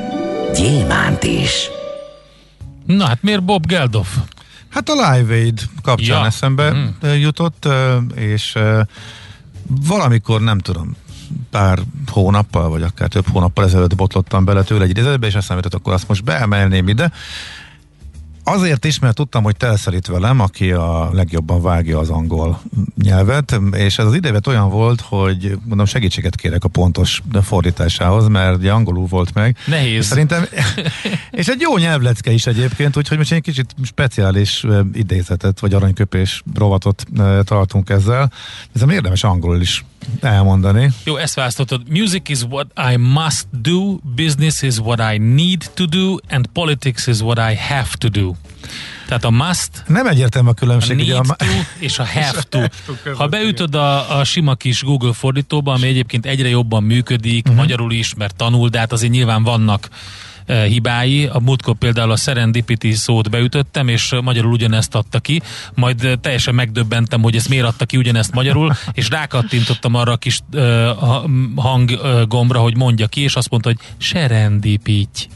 gyémánt 0.55 1.23
is. 1.23 1.69
Na 2.87 3.07
hát 3.07 3.23
miért 3.23 3.45
Bob 3.45 3.67
Geldof? 3.67 4.17
Hát 4.69 4.89
a 4.89 4.93
Live 4.93 5.35
Aid 5.35 5.61
kapcsán 5.83 6.21
ja. 6.21 6.27
eszembe 6.27 6.71
hmm. 6.71 7.15
jutott, 7.15 7.69
és 8.15 8.59
valamikor 9.67 10.41
nem 10.41 10.59
tudom, 10.59 10.97
pár 11.51 11.79
hónappal, 12.11 12.69
vagy 12.69 12.83
akár 12.83 13.09
több 13.09 13.27
hónappal 13.29 13.65
ezelőtt 13.65 13.97
botlottam 13.97 14.45
bele 14.45 14.63
tőle 14.63 14.85
egy 14.85 14.91
idézetbe, 14.91 15.27
és 15.27 15.35
eszembe 15.35 15.63
jutott, 15.65 15.81
akkor 15.81 15.93
azt 15.93 16.09
most 16.09 16.25
beemelném 16.25 16.89
ide. 16.89 17.13
Azért 18.53 18.85
is, 18.85 18.99
mert 18.99 19.15
tudtam, 19.15 19.43
hogy 19.43 19.57
telszerít 19.57 20.07
velem, 20.07 20.41
aki 20.41 20.71
a 20.71 21.11
legjobban 21.13 21.63
vágja 21.63 21.99
az 21.99 22.11
angol 22.11 22.61
nyelvet, 23.03 23.61
és 23.73 23.99
ez 23.99 24.05
az 24.05 24.15
idévet 24.15 24.47
olyan 24.47 24.71
volt, 24.71 25.01
hogy 25.01 25.59
mondom 25.65 25.87
segítséget 25.87 26.35
kérek 26.37 26.65
a 26.65 26.69
pontos 26.69 27.23
fordításához, 27.43 28.29
mert 28.29 28.57
ugye 28.57 28.73
angolul 28.73 29.07
volt 29.07 29.35
meg. 29.35 29.57
Nehéz. 29.67 29.97
És 29.97 30.05
szerintem, 30.05 30.45
és 31.31 31.47
egy 31.47 31.61
jó 31.61 31.77
nyelvlecke 31.77 32.31
is 32.31 32.47
egyébként, 32.47 32.97
úgyhogy 32.97 33.17
most 33.17 33.33
egy 33.33 33.43
kicsit 33.43 33.75
speciális 33.83 34.67
idézetet, 34.93 35.61
vagy 35.61 35.75
aranyköpés 35.75 36.43
rovatot 36.55 37.07
tartunk 37.45 37.91
ezzel. 37.91 38.33
Ez 38.75 38.91
érdemes 38.91 39.25
angolul 39.25 39.61
is 39.61 39.85
elmondani. 40.21 40.91
Jó, 41.05 41.17
ezt 41.17 41.35
választottad. 41.35 41.89
Music 41.89 42.29
is 42.29 42.41
what 42.43 42.67
I 42.93 42.97
must 42.97 43.47
do, 43.51 43.97
business 44.15 44.63
is 44.63 44.77
what 44.77 45.15
I 45.15 45.19
need 45.19 45.71
to 45.75 45.87
do, 45.87 46.17
and 46.29 46.47
politics 46.47 47.07
is 47.07 47.21
what 47.21 47.53
I 47.53 47.57
have 47.57 47.89
to 47.99 48.09
do. 48.09 48.33
Tehát 49.07 49.25
a 49.25 49.31
must, 49.31 49.85
nem 49.87 50.07
egyértelmű 50.07 50.49
a 50.49 50.53
különbség. 50.53 50.91
A 50.91 50.95
need 50.95 51.09
ugye 51.09 51.17
a... 51.17 51.37
to 51.37 51.45
és 51.79 51.99
a 51.99 52.05
have 52.05 52.43
to. 52.49 52.61
Ha 53.15 53.27
beütöd 53.27 53.75
a, 53.75 54.19
a 54.19 54.25
sima 54.25 54.55
kis 54.55 54.83
Google 54.83 55.13
fordítóba, 55.13 55.73
ami 55.73 55.87
egyébként 55.87 56.27
egyre 56.27 56.49
jobban 56.49 56.83
működik, 56.83 57.45
uh-huh. 57.45 57.61
magyarul 57.61 57.93
is, 57.93 58.15
mert 58.15 58.37
tanul, 58.37 58.69
de 58.69 58.79
hát 58.79 58.93
azért 58.93 59.13
nyilván 59.13 59.43
vannak 59.43 59.89
hibái. 60.49 61.27
A 61.27 61.41
múltkor 61.41 61.75
például 61.75 62.11
a 62.11 62.17
serendipity 62.17 62.93
szót 62.93 63.31
beütöttem, 63.31 63.89
és 63.89 64.15
magyarul 64.23 64.53
ugyanezt 64.53 64.95
adta 64.95 65.21
ki, 65.21 65.43
majd 65.75 66.19
teljesen 66.21 66.55
megdöbbentem, 66.55 67.23
hogy 67.23 67.37
ezt 67.37 67.49
miért 67.49 67.65
adta 67.65 67.85
ki 67.85 67.97
ugyanezt 67.97 68.33
magyarul, 68.33 68.73
és 68.93 69.09
rákattintottam 69.09 69.95
arra 69.95 70.13
a 70.13 70.17
kis 70.17 70.41
hanggombra, 71.57 72.61
hogy 72.61 72.77
mondja 72.77 73.07
ki, 73.07 73.21
és 73.21 73.35
azt 73.35 73.51
mondta, 73.51 73.69
hogy 73.69 73.79
serendipity. 73.99 75.29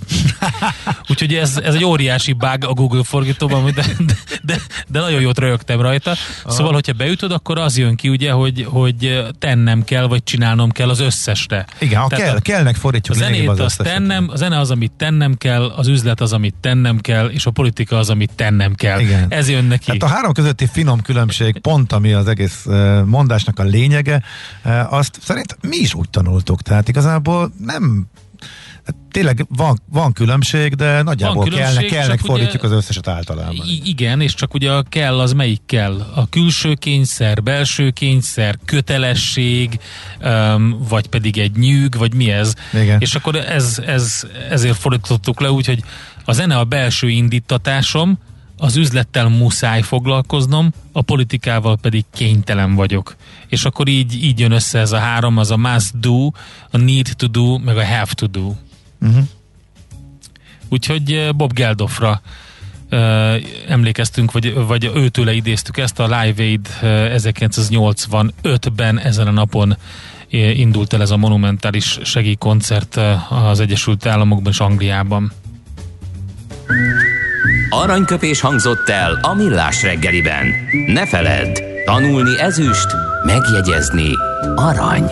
Úgyhogy 1.11 1.35
ez, 1.35 1.57
ez 1.65 1.75
egy 1.75 1.85
óriási 1.85 2.33
bug 2.33 2.65
a 2.65 2.73
Google 2.73 3.05
forgatóban, 3.05 3.65
de, 3.65 3.85
de, 3.99 4.15
de, 4.43 4.57
de 4.89 5.01
nagyon 5.01 5.21
jót 5.21 5.39
rögtem 5.39 5.81
rajta. 5.81 6.15
Szóval, 6.47 6.73
hogyha 6.73 6.93
beütöd, 6.93 7.33
akkor 7.33 7.59
az 7.59 7.79
jön 7.79 7.97
ki, 7.97 8.09
ugye, 8.09 8.31
hogy, 8.31 8.67
hogy 8.69 9.23
tennem 9.39 9.85
kell, 9.85 10.07
vagy 10.07 10.25
csinálnom 10.25 10.71
kell 10.71 10.89
az 10.89 11.01
összesre. 11.01 11.67
Igen, 11.79 12.01
ha 12.01 12.09
kell, 12.09 12.37
a, 12.37 12.41
kellnek 12.41 12.77
fordítjuk 12.77 13.17
a 13.17 13.19
zenét 13.19 13.49
az, 13.49 13.61
az 13.61 13.77
tennem, 13.77 14.29
a 14.33 14.37
zene 14.37 14.59
az, 14.59 14.71
amit 14.71 14.93
tennem 15.03 15.35
kell, 15.35 15.65
az 15.65 15.89
üzlet 15.89 16.21
az, 16.21 16.33
amit 16.33 16.55
tennem 16.61 16.99
kell, 16.99 17.27
és 17.27 17.47
a 17.47 17.51
politika 17.51 17.99
az, 17.99 18.11
amit 18.11 18.31
tennem 18.35 18.75
kell. 18.75 19.01
Igen. 19.01 19.27
Ez 19.29 19.49
jön 19.49 19.65
neki. 19.65 19.91
Hát 19.91 20.03
a 20.03 20.07
három 20.07 20.33
közötti 20.33 20.67
finom 20.73 21.01
különbség, 21.01 21.59
pont 21.59 21.93
ami 21.93 22.13
az 22.13 22.27
egész 22.27 22.67
mondásnak 23.05 23.59
a 23.59 23.63
lényege, 23.63 24.23
azt 24.89 25.19
szerint 25.23 25.57
mi 25.61 25.77
is 25.77 25.95
úgy 25.95 26.09
tanultuk. 26.11 26.63
Tehát 26.63 26.89
igazából 26.89 27.53
nem 27.59 28.07
Hát 28.85 28.95
tényleg 29.11 29.47
van, 29.49 29.79
van 29.91 30.13
különbség, 30.13 30.75
de 30.75 31.03
nagyjából 31.03 31.45
különbség, 31.45 31.75
kellnek, 31.75 31.91
kellnek 31.91 32.19
fordítjuk 32.19 32.63
ugye, 32.63 32.73
az 32.73 32.79
összeset 32.79 33.09
általában. 33.09 33.67
Igen, 33.85 34.21
és 34.21 34.35
csak 34.35 34.55
ugye 34.55 34.73
a 34.73 34.83
kell 34.83 35.21
az 35.21 35.33
melyik 35.33 35.61
kell? 35.67 36.07
A 36.15 36.29
külső 36.29 36.75
kényszer, 36.75 37.43
belső 37.43 37.91
kényszer, 37.91 38.59
kötelesség, 38.65 39.81
um, 40.23 40.87
vagy 40.89 41.07
pedig 41.07 41.39
egy 41.39 41.57
nyűg, 41.57 41.99
vagy 41.99 42.15
mi 42.15 42.31
ez? 42.31 42.55
Igen. 42.73 43.01
És 43.01 43.15
akkor 43.15 43.37
ez, 43.37 43.83
ez, 43.87 44.27
ezért 44.51 44.77
fordítottuk 44.77 45.41
le 45.41 45.51
úgy, 45.51 45.67
hogy 45.67 45.83
a 46.25 46.33
zene 46.33 46.59
a 46.59 46.65
belső 46.65 47.09
indítatásom, 47.09 48.19
az 48.57 48.77
üzlettel 48.77 49.29
muszáj 49.29 49.83
foglalkoznom, 49.83 50.73
a 50.93 51.03
politikával 51.03 51.77
pedig 51.77 52.05
kénytelen 52.13 52.75
vagyok. 52.75 53.17
És 53.49 53.65
akkor 53.65 53.89
így, 53.89 54.25
így 54.25 54.41
jön 54.41 54.53
össze 54.53 54.79
ez 54.79 54.93
a 54.93 54.99
három, 54.99 55.37
az 55.37 55.51
a 55.51 55.57
must 55.57 55.99
do, 55.99 56.31
a 56.71 56.77
need 56.77 57.09
to 57.17 57.27
do, 57.27 57.59
meg 57.59 57.77
a 57.77 57.85
have 57.85 58.13
to 58.15 58.27
do. 58.27 58.53
Uh-huh. 59.03 59.25
Úgyhogy 60.69 61.13
eh, 61.13 61.33
Bob 61.33 61.53
Geldofra 61.53 62.21
uh, 62.91 62.99
emlékeztünk, 63.69 64.33
vagy, 64.33 64.55
vagy 64.55 64.91
őtőle 64.95 65.33
idéztük 65.33 65.79
ezt, 65.79 66.01
a 66.01 66.05
Live 66.05 66.43
Aid 66.43 66.69
uh, 66.83 66.89
eh, 66.89 67.15
1985-ben 67.17 68.99
ezen 68.99 69.27
a 69.27 69.31
napon 69.31 69.77
indult 70.55 70.93
el 70.93 71.01
ez 71.01 71.11
a 71.11 71.17
monumentális 71.17 71.99
segélykoncert 72.03 73.01
az 73.31 73.61
Egyesült 73.61 74.07
Államokban 74.07 74.53
és 74.53 74.61
Angliában. 74.61 75.33
Aranyköpés 77.71 78.41
hangzott 78.41 78.89
el 78.89 79.19
a 79.23 79.35
millás 79.35 79.83
reggeliben. 79.83 80.47
Ne 80.87 81.07
feledd, 81.07 81.59
tanulni 81.85 82.41
ezüst, 82.41 82.87
megjegyezni 83.27 84.11
arany. 84.55 85.05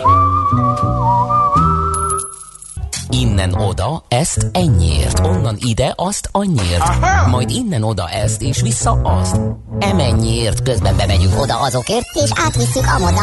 Innen 3.31 3.53
oda, 3.53 4.03
ezt 4.07 4.47
ennyiért, 4.51 5.19
onnan 5.19 5.57
ide, 5.59 5.93
azt 5.95 6.29
annyiért, 6.31 6.79
Aha. 6.79 7.27
majd 7.27 7.49
innen 7.49 7.83
oda 7.83 8.09
ezt, 8.09 8.41
és 8.41 8.61
vissza 8.61 8.91
azt. 8.91 9.39
Emennyiért, 9.79 10.63
közben 10.63 10.95
bemegyünk 10.95 11.39
oda 11.41 11.59
azokért, 11.59 12.05
és 12.23 12.29
átvisszük 12.33 12.85
amoda. 12.95 13.21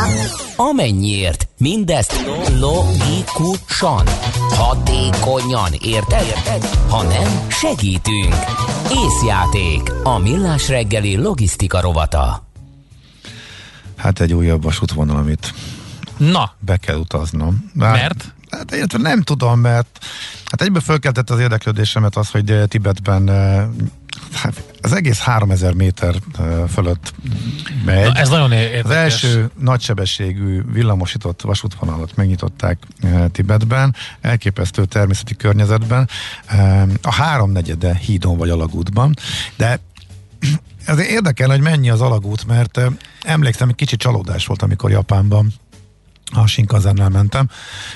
Amennyiért, 0.56 1.48
mindezt 1.58 2.24
logikusan, 2.58 4.06
hatékonyan, 4.50 5.72
érted? 5.82 6.26
érted? 6.26 6.64
Ha 6.88 7.02
nem, 7.02 7.46
segítünk. 7.48 8.34
Észjáték, 9.04 9.92
a 10.02 10.18
millás 10.18 10.68
reggeli 10.68 11.16
logisztika 11.16 11.80
rovata. 11.80 12.42
Hát 13.96 14.20
egy 14.20 14.34
újabb 14.34 14.62
vasútvonal, 14.62 15.16
amit 15.16 15.54
Na. 16.16 16.52
be 16.58 16.76
kell 16.76 16.96
utaznom. 16.96 17.70
Bár, 17.74 17.92
Mert? 17.92 18.36
Hát 18.50 18.74
illetve 18.74 18.98
nem 18.98 19.22
tudom, 19.22 19.60
mert 19.60 19.98
hát 20.44 20.62
egyben 20.62 20.82
fölkeltett 20.82 21.30
az 21.30 21.38
érdeklődésemet 21.38 22.16
az, 22.16 22.30
hogy 22.30 22.50
eh, 22.50 22.66
Tibetben 22.66 23.28
eh, 23.30 23.66
hát 24.32 24.62
az 24.82 24.92
egész 24.92 25.18
3000 25.18 25.74
méter 25.74 26.14
eh, 26.38 26.44
fölött 26.68 27.14
megy. 27.84 28.12
Na, 28.12 28.12
ez 28.12 28.28
nagyon 28.28 28.52
érdekes. 28.52 28.84
Az 28.84 28.90
első 28.90 29.50
nagysebességű 29.58 30.62
villamosított 30.72 31.42
vasútvonalat 31.42 32.16
megnyitották 32.16 32.78
Tibetben, 33.32 33.94
elképesztő 34.20 34.84
természeti 34.84 35.36
környezetben, 35.36 36.08
a 37.02 37.12
háromnegyede 37.12 37.94
hídon 37.94 38.36
vagy 38.36 38.50
alagútban, 38.50 39.14
de 39.56 39.80
ez 40.86 40.98
érdekel, 40.98 41.48
hogy 41.48 41.60
mennyi 41.60 41.90
az 41.90 42.00
alagút, 42.00 42.46
mert 42.46 42.80
emlékszem, 43.22 43.68
egy 43.68 43.74
kicsit 43.74 43.98
csalódás 43.98 44.46
volt, 44.46 44.62
amikor 44.62 44.90
Japánban 44.90 45.52
a 46.32 46.46
Sinkazánnál 46.46 47.08
mentem, 47.08 47.48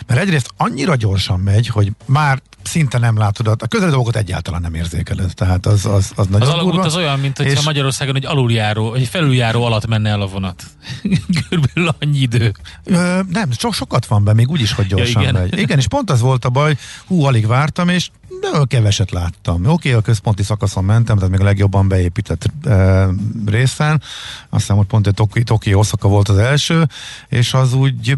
mert 0.07 0.21
egyrészt 0.21 0.51
annyira 0.57 0.97
gyorsan 0.97 1.40
megy, 1.40 1.68
hogy 1.68 1.92
már 2.07 2.42
szinte 2.62 2.99
nem 2.99 3.18
látod, 3.18 3.47
a 3.47 3.66
közeli 3.68 3.90
dolgokat 3.90 4.16
egyáltalán 4.16 4.61
nem 4.61 4.75
érzékeled, 4.75 5.35
tehát 5.35 5.66
az, 5.66 5.87
az, 5.87 6.12
az 6.14 6.27
nagyon 6.27 6.49
Az 6.49 6.55
alagút 6.55 6.85
az 6.85 6.97
olyan, 6.97 7.18
mint 7.18 7.37
hogyha 7.37 7.53
és... 7.53 7.64
Magyarországon 7.64 8.16
egy 8.16 8.27
aluljáró, 8.27 8.95
egy 8.95 9.07
felüljáró 9.07 9.64
alatt 9.64 9.87
menne 9.87 10.11
el 10.11 10.21
a 10.21 10.27
vonat. 10.27 10.64
Körülbelül 11.49 11.95
annyi 12.01 12.18
idő. 12.18 12.53
Ö, 12.85 13.21
nem, 13.29 13.51
csak 13.51 13.75
sokat 13.75 14.07
van 14.07 14.25
be, 14.25 14.33
még 14.33 14.49
úgyis, 14.49 14.73
hogy 14.73 14.87
gyorsan 14.87 15.23
ja, 15.23 15.29
igen. 15.29 15.40
megy. 15.40 15.59
Igen, 15.59 15.79
és 15.79 15.88
pont 15.88 16.11
az 16.11 16.21
volt 16.21 16.45
a 16.45 16.51
baj, 16.51 16.77
hú, 17.07 17.25
alig 17.25 17.47
vártam, 17.47 17.88
és 17.88 18.11
de 18.40 18.64
keveset 18.66 19.11
láttam. 19.11 19.55
Oké, 19.55 19.71
okay, 19.71 19.92
a 19.92 20.01
központi 20.01 20.42
szakaszon 20.42 20.85
mentem, 20.85 21.16
tehát 21.16 21.31
még 21.31 21.40
a 21.40 21.45
legjobban 21.45 21.88
beépített 21.88 22.51
e, 22.64 23.09
részen. 23.47 24.03
Azt 24.49 24.61
hiszem, 24.61 24.77
hogy 24.77 24.87
pont 24.87 25.07
egy 25.07 25.14
Toki, 25.14 25.42
Toki 25.42 25.75
Oszaka 25.75 26.09
volt 26.09 26.29
az 26.29 26.38
első, 26.38 26.88
és 27.29 27.55
az 27.55 27.73
úgy 27.73 28.16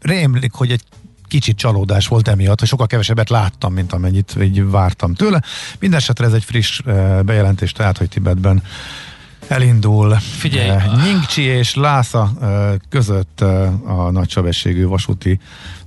rémlik, 0.00 0.52
hogy 0.52 0.70
egy 0.70 0.82
kicsit 1.28 1.56
csalódás 1.56 2.06
volt 2.06 2.28
emiatt, 2.28 2.58
hogy 2.58 2.68
sokkal 2.68 2.86
kevesebbet 2.86 3.30
láttam, 3.30 3.72
mint 3.72 3.92
amennyit 3.92 4.36
így 4.40 4.70
vártam 4.70 5.14
tőle. 5.14 5.42
Mindenesetre 5.78 6.26
ez 6.26 6.32
egy 6.32 6.44
friss 6.44 6.80
e, 6.86 7.22
bejelentés, 7.22 7.72
tehát, 7.72 7.98
hogy 7.98 8.08
Tibetben 8.08 8.62
elindul 9.48 10.14
Figyelj, 10.14 10.70
uh, 10.70 11.02
Nyingcsi 11.04 11.42
és 11.42 11.74
Lásza 11.74 12.32
uh, 12.40 12.74
között 12.88 13.38
uh, 13.42 14.06
a 14.06 14.10
nagysebességű 14.10 14.86
vasúti 14.86 15.38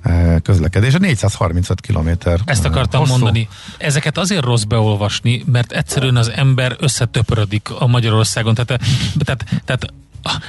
uh, 0.05 0.41
közlekedés. 0.41 0.93
A 0.93 0.97
435 0.97 1.81
km. 1.81 2.09
Ezt 2.45 2.65
akartam 2.65 2.99
hosszú. 2.99 3.11
mondani. 3.11 3.47
Ezeket 3.77 4.17
azért 4.17 4.43
rossz 4.43 4.63
beolvasni, 4.63 5.43
mert 5.45 5.71
egyszerűen 5.71 6.15
az 6.15 6.29
ember 6.29 6.75
összetöpörödik 6.79 7.69
a 7.79 7.87
Magyarországon. 7.87 8.53
Tehát, 8.53 8.83
tehát, 9.17 9.45
tehát 9.65 9.93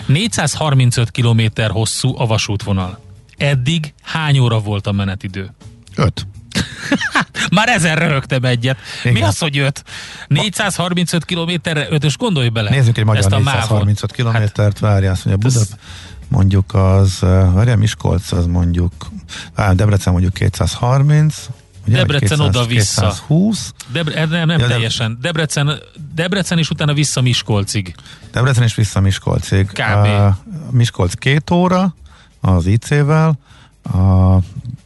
435 0.06 1.10
km 1.10 1.62
hosszú 1.68 2.14
a 2.18 2.26
vasútvonal. 2.26 2.98
Eddig 3.36 3.94
hány 4.02 4.38
óra 4.38 4.58
volt 4.58 4.86
a 4.86 4.92
menetidő? 4.92 5.50
5. 5.94 6.26
Már 7.56 7.68
ezen 7.68 7.96
röhögtem 7.96 8.44
egyet. 8.44 8.78
Igen. 9.00 9.12
Mi 9.12 9.22
az, 9.22 9.38
hogy 9.38 9.58
5? 9.58 9.84
435 10.28 11.24
kilométerre 11.24 11.86
5 11.90 12.04
és 12.04 12.16
gondolj 12.16 12.48
bele. 12.48 12.70
Nézzük 12.70 12.98
egy 12.98 13.04
magyar 13.04 13.22
Ezt 13.22 13.30
435 13.30 14.12
kilométert, 14.12 14.56
hát, 14.56 14.78
várjál, 14.78 15.12
azt 15.12 15.24
mondja, 15.24 15.48
Budap, 15.48 15.78
mondjuk 16.28 16.74
az, 16.74 17.18
várjál, 17.52 17.76
Miskolc, 17.76 18.32
az 18.32 18.46
mondjuk, 18.46 18.92
á, 19.54 19.72
Debrecen 19.72 20.12
mondjuk 20.12 20.34
230, 20.34 21.46
Ugye, 21.88 21.96
Debrecen 21.96 22.40
oda-vissza. 22.40 23.00
220. 23.00 23.72
Debre, 23.92 24.24
nem, 24.24 24.46
nem 24.46 24.58
ja, 24.58 24.66
teljesen. 24.66 25.18
Debrecen, 25.20 25.78
Debrecen 26.14 26.58
és 26.58 26.70
utána 26.70 26.92
vissza 26.92 27.20
Miskolcig. 27.20 27.94
Debrecen 28.32 28.62
és 28.62 28.74
vissza 28.74 29.00
Miskolcig. 29.00 29.66
Kb. 29.66 30.06
Uh, 30.06 30.34
Miskolc 30.70 31.14
két 31.14 31.50
óra 31.50 31.94
az 32.40 32.66
IC-vel, 32.66 33.38
a 33.82 34.38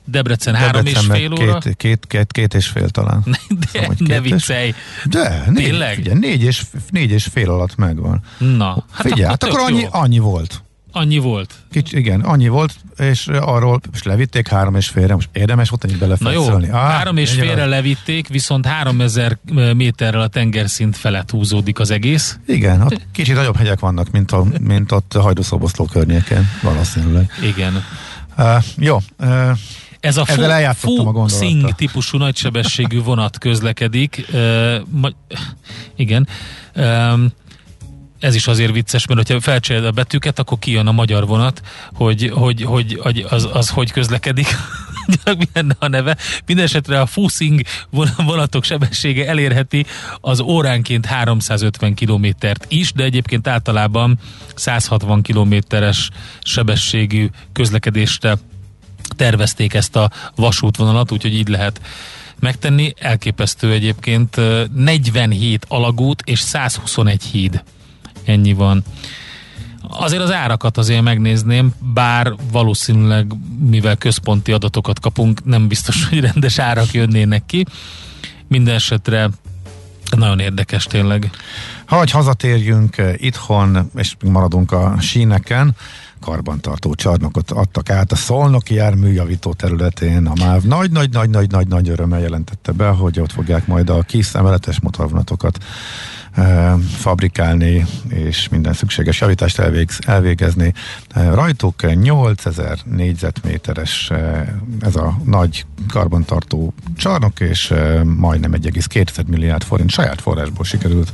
Debrecen 0.05 0.55
három 0.55 0.87
és 0.87 0.99
fél 0.99 1.33
óra? 1.33 1.59
Két, 1.59 1.77
két, 1.77 2.07
két, 2.07 2.33
két 2.33 2.55
és 2.55 2.67
fél 2.67 2.88
talán. 2.88 3.25
De, 3.49 3.67
szóval, 3.73 3.95
ne 3.99 4.21
viccelj. 4.21 4.75
De, 5.05 5.45
négy, 5.47 5.65
Tényleg? 5.65 5.95
Figyelj, 5.95 6.19
négy, 6.19 6.43
és, 6.43 6.65
négy 6.91 7.11
és 7.11 7.25
fél 7.33 7.51
alatt 7.51 7.77
megvan. 7.77 8.21
Na, 8.38 8.85
hát 8.91 9.07
figyelj, 9.07 9.29
hát 9.29 9.45
akkor 9.45 9.61
annyi, 9.61 9.87
annyi 9.91 10.19
volt. 10.19 10.62
Annyi 10.93 11.19
volt. 11.19 11.55
Kicsi, 11.71 11.97
igen, 11.97 12.21
annyi 12.21 12.49
volt, 12.49 12.75
és 12.99 13.27
arról 13.27 13.81
és 13.93 14.03
levitték 14.03 14.49
három 14.49 14.75
és 14.75 14.89
félre. 14.89 15.15
Most 15.15 15.29
érdemes 15.33 15.69
volt 15.69 15.85
annyit 15.85 15.99
belefejszölni. 15.99 16.67
Na 16.67 16.77
jó, 16.77 16.83
ah, 16.83 16.91
három 16.91 17.17
és 17.17 17.33
félre 17.33 17.67
levitték, 17.67 18.29
viszont 18.29 18.67
három 18.67 19.01
ezer 19.01 19.39
méterrel 19.77 20.21
a 20.21 20.29
tengerszint 20.29 20.97
felett 20.97 21.31
húzódik 21.31 21.79
az 21.79 21.91
egész. 21.91 22.39
Igen, 22.47 22.81
ott 22.81 23.01
kicsit 23.13 23.35
nagyobb 23.35 23.57
hegyek 23.57 23.81
vannak, 23.81 24.11
mint, 24.11 24.33
a, 24.33 24.45
mint 24.61 24.93
ott 24.93 25.15
a 25.15 25.21
Hajdúszoboszló 25.21 25.85
környéken, 25.85 26.51
valószínűleg. 26.63 27.33
Igen. 27.43 27.85
Uh, 28.39 28.63
jó. 28.77 28.99
Uh, 29.19 29.59
ez 30.01 30.17
a 30.17 30.25
Fu 30.75 31.29
Sing 31.29 31.75
típusú 31.75 32.19
nagysebességű 32.19 33.03
vonat 33.03 33.39
közlekedik. 33.39 34.27
Uh, 34.33 34.75
ma, 34.91 35.09
igen. 35.97 36.29
Um, 36.77 37.33
ez 38.23 38.35
is 38.35 38.47
azért 38.47 38.73
vicces, 38.73 39.07
mert 39.07 39.33
ha 39.33 39.41
felcseréled 39.41 39.89
a 39.89 39.91
betűket, 39.91 40.39
akkor 40.39 40.59
kijön 40.59 40.87
a 40.87 40.93
magyar 40.93 41.27
vonat, 41.27 41.63
hogy, 41.93 42.31
hogy, 42.35 42.63
hogy, 42.63 42.99
hogy 43.03 43.27
az, 43.29 43.49
az 43.53 43.69
hogy 43.69 43.91
közlekedik. 43.91 44.47
mi 45.39 45.49
lenne 45.53 45.77
a 45.79 45.89
neve. 45.89 46.17
Mindenesetre 46.47 47.01
a 47.01 47.07
Fusing 47.07 47.61
vonatok 48.17 48.65
sebessége 48.65 49.29
elérheti 49.29 49.87
az 50.21 50.41
óránként 50.41 51.07
350 51.07 51.95
kilométert 51.95 52.67
is, 52.69 52.93
de 52.93 53.05
egyébként 53.05 53.49
általában 53.49 54.19
160 54.55 55.23
kilométeres 55.23 56.11
sebességű 56.43 57.29
közlekedésre 57.53 58.39
tervezték 59.17 59.75
ezt 59.75 59.97
a 59.97 60.11
vasútvonalat, 60.35 61.13
úgyhogy 61.13 61.35
így 61.35 61.49
lehet 61.49 61.81
megtenni. 62.39 62.95
Elképesztő 62.99 63.73
egyébként 63.73 64.41
47 64.75 65.65
alagút 65.69 66.23
és 66.25 66.41
121 66.41 67.23
híd. 67.23 67.63
Ennyi 68.25 68.53
van. 68.53 68.85
Azért 69.89 70.23
az 70.23 70.33
árakat 70.33 70.79
azért 70.79 71.03
megnézném, 71.03 71.75
bár 71.95 72.35
valószínűleg, 72.53 73.33
mivel 73.59 73.97
központi 73.97 74.53
adatokat 74.53 75.01
kapunk, 75.01 75.45
nem 75.45 75.69
biztos, 75.69 76.09
hogy 76.09 76.21
rendes 76.21 76.59
árak 76.59 76.93
jönnének 76.93 77.47
ki. 77.47 77.65
Minden 78.49 78.75
esetre 78.75 79.31
nagyon 80.17 80.39
érdekes 80.39 80.85
tényleg. 80.85 81.31
Ha 81.85 82.05
hazatérjünk 82.11 82.97
itthon, 83.17 83.91
és 83.95 84.17
maradunk 84.25 84.73
a 84.73 84.97
síneken, 85.01 85.77
karbantartó 86.21 86.95
csarnokot 86.95 87.51
adtak 87.51 87.91
át 87.91 88.13
a 88.13 88.17
Szolnoki 88.17 88.75
járműjavító 88.75 89.53
területén. 89.53 90.27
A 90.27 90.33
MÁV 90.45 90.63
nagy-nagy-nagy-nagy-nagy 90.63 91.89
örömmel 91.89 92.21
jelentette 92.21 92.73
be, 92.73 92.89
hogy 92.89 93.21
ott 93.21 93.33
fogják 93.33 93.67
majd 93.67 93.91
a 93.91 94.03
kis 94.03 94.35
emeletes 94.35 94.81
motorvonatokat 94.81 95.59
fabrikálni, 96.97 97.87
és 98.09 98.49
minden 98.49 98.73
szükséges 98.73 99.21
javítást 99.21 99.59
elvégz, 99.59 99.99
elvégezni. 100.07 100.73
Rajtuk 101.14 101.95
8000 101.95 102.79
négyzetméteres 102.85 104.12
ez 104.81 104.97
a 104.97 105.16
nagy 105.25 105.66
karbantartó 105.88 106.75
csarnok, 106.97 107.40
és 107.40 107.75
majdnem 108.16 108.53
1,2 108.53 109.27
milliárd 109.27 109.62
forint 109.62 109.90
saját 109.90 110.21
forrásból 110.21 110.64
sikerült 110.64 111.12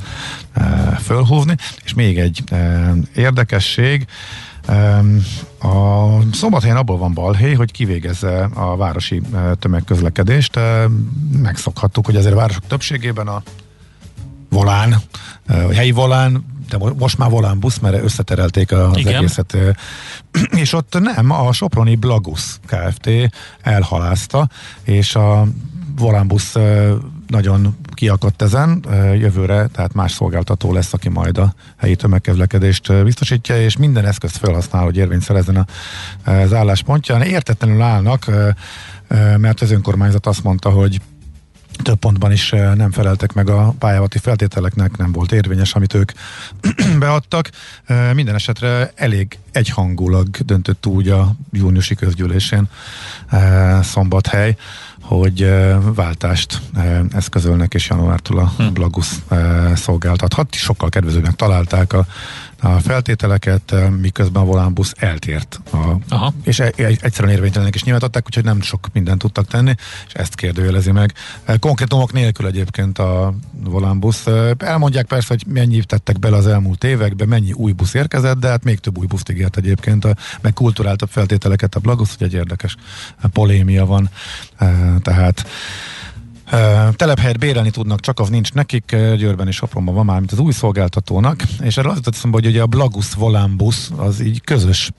fölhúzni. 1.01 1.55
És 1.83 1.93
még 1.93 2.19
egy 2.19 2.43
érdekesség, 3.15 4.05
a 5.61 6.07
szombathelyen 6.33 6.77
abból 6.77 6.97
van 6.97 7.13
balhé, 7.13 7.53
hogy 7.53 7.71
kivégezze 7.71 8.49
a 8.53 8.75
városi 8.75 9.21
tömegközlekedést. 9.59 10.59
Megszokhattuk, 11.41 12.05
hogy 12.05 12.15
azért 12.15 12.33
a 12.33 12.37
városok 12.37 12.67
többségében 12.67 13.27
a 13.27 13.43
volán, 14.49 14.95
helyi 15.73 15.91
volán, 15.91 16.45
de 16.69 16.77
most 16.97 17.17
már 17.17 17.29
volán 17.29 17.59
busz, 17.59 17.77
mert 17.77 18.03
összeterelték 18.03 18.71
az 18.71 18.97
Igen. 18.97 19.15
egészet. 19.15 19.57
És 20.61 20.73
ott 20.73 20.99
nem, 20.99 21.31
a 21.31 21.53
Soproni 21.53 21.95
Blagus 21.95 22.59
Kft. 22.65 23.09
elhalázta, 23.61 24.49
és 24.83 25.15
a 25.15 25.47
volánbusz 25.97 26.55
nagyon 27.27 27.77
kiakadt 27.93 28.41
ezen, 28.41 28.85
jövőre, 29.19 29.67
tehát 29.67 29.93
más 29.93 30.11
szolgáltató 30.11 30.73
lesz, 30.73 30.93
aki 30.93 31.09
majd 31.09 31.37
a 31.37 31.53
helyi 31.77 31.95
tömegkezlekedést 31.95 33.03
biztosítja, 33.03 33.61
és 33.61 33.77
minden 33.77 34.05
eszközt 34.05 34.37
felhasznál, 34.37 34.83
hogy 34.83 34.97
érvényt 34.97 35.21
szerezzen 35.21 35.67
az 36.25 36.53
álláspontján. 36.53 37.21
Értetlenül 37.21 37.81
állnak, 37.81 38.25
mert 39.37 39.61
az 39.61 39.71
önkormányzat 39.71 40.25
azt 40.25 40.43
mondta, 40.43 40.69
hogy 40.69 41.01
több 41.89 41.99
pontban 41.99 42.31
is 42.31 42.49
nem 42.75 42.91
feleltek 42.91 43.33
meg 43.33 43.49
a 43.49 43.73
pályázati 43.79 44.17
feltételeknek, 44.17 44.97
nem 44.97 45.11
volt 45.11 45.31
érvényes, 45.31 45.73
amit 45.73 45.93
ők 45.93 46.11
beadtak. 46.99 47.49
Minden 48.13 48.35
esetre 48.35 48.91
elég 48.95 49.37
egyhangulag 49.51 50.27
döntött 50.29 50.85
úgy 50.85 51.07
a 51.07 51.35
júniusi 51.51 51.95
közgyűlésén 51.95 52.69
Szombathely, 53.81 54.55
hogy 55.01 55.53
váltást 55.95 56.61
eszközölnek, 57.11 57.73
és 57.73 57.89
januártól 57.89 58.39
a 58.39 58.53
hm. 58.57 58.73
Blagus 58.73 59.09
szolgáltathat. 59.75 60.53
Sokkal 60.53 60.89
kedvezőnek 60.89 61.35
találták 61.35 61.93
a 61.93 62.05
a 62.61 62.79
feltételeket, 62.79 63.71
eh, 63.71 63.89
miközben 63.89 64.41
a 64.41 64.45
volánbusz 64.45 64.93
eltért. 64.97 65.59
A, 65.71 65.77
Aha. 66.09 66.33
És 66.43 66.59
e, 66.59 66.71
egyszerűen 66.77 67.33
érvénytelenek 67.33 67.75
is 67.75 67.83
nyilván 67.83 68.01
adták, 68.03 68.25
úgyhogy 68.25 68.43
nem 68.43 68.61
sok 68.61 68.87
mindent 68.93 69.19
tudtak 69.19 69.47
tenni, 69.47 69.73
és 70.07 70.13
ezt 70.13 70.35
kérdőjelezi 70.35 70.91
meg. 70.91 71.13
Eh, 71.43 71.57
konkrétumok 71.57 72.13
nélkül 72.13 72.47
egyébként 72.47 72.97
a 72.97 73.33
volánbusz. 73.63 74.27
Eh, 74.27 74.49
elmondják 74.57 75.05
persze, 75.05 75.27
hogy 75.27 75.43
mennyit 75.47 75.87
tettek 75.87 76.19
bele 76.19 76.37
az 76.37 76.47
elmúlt 76.47 76.83
években, 76.83 77.27
mennyi 77.27 77.51
új 77.51 77.71
busz 77.71 77.93
érkezett, 77.93 78.39
de 78.39 78.47
hát 78.47 78.63
még 78.63 78.79
több 78.79 78.97
új 78.97 79.05
buszt 79.05 79.29
ígért 79.29 79.57
egyébként, 79.57 80.07
meg 80.41 80.53
kulturáltabb 80.53 81.09
feltételeket 81.09 81.75
a 81.75 81.79
Blagus, 81.79 82.15
hogy 82.17 82.27
egy 82.27 82.33
érdekes 82.33 82.75
polémia 83.33 83.85
van. 83.85 84.09
Tehát 85.01 85.45
Telephelyet 86.95 87.39
bérelni 87.39 87.71
tudnak, 87.71 87.99
csak 87.99 88.19
az 88.19 88.29
nincs 88.29 88.53
nekik, 88.53 88.95
Győrben 89.15 89.47
és 89.47 89.55
Sopronban 89.55 89.95
van 89.95 90.05
már, 90.05 90.19
mint 90.19 90.31
az 90.31 90.39
új 90.39 90.51
szolgáltatónak, 90.51 91.41
és 91.61 91.77
erről 91.77 91.91
azt 91.91 92.01
teszem, 92.01 92.31
hogy 92.31 92.45
ugye 92.45 92.61
a 92.61 92.67
Blagus 92.67 93.13
Volambus 93.13 93.89
az 93.95 94.19
így 94.19 94.41
közös 94.41 94.91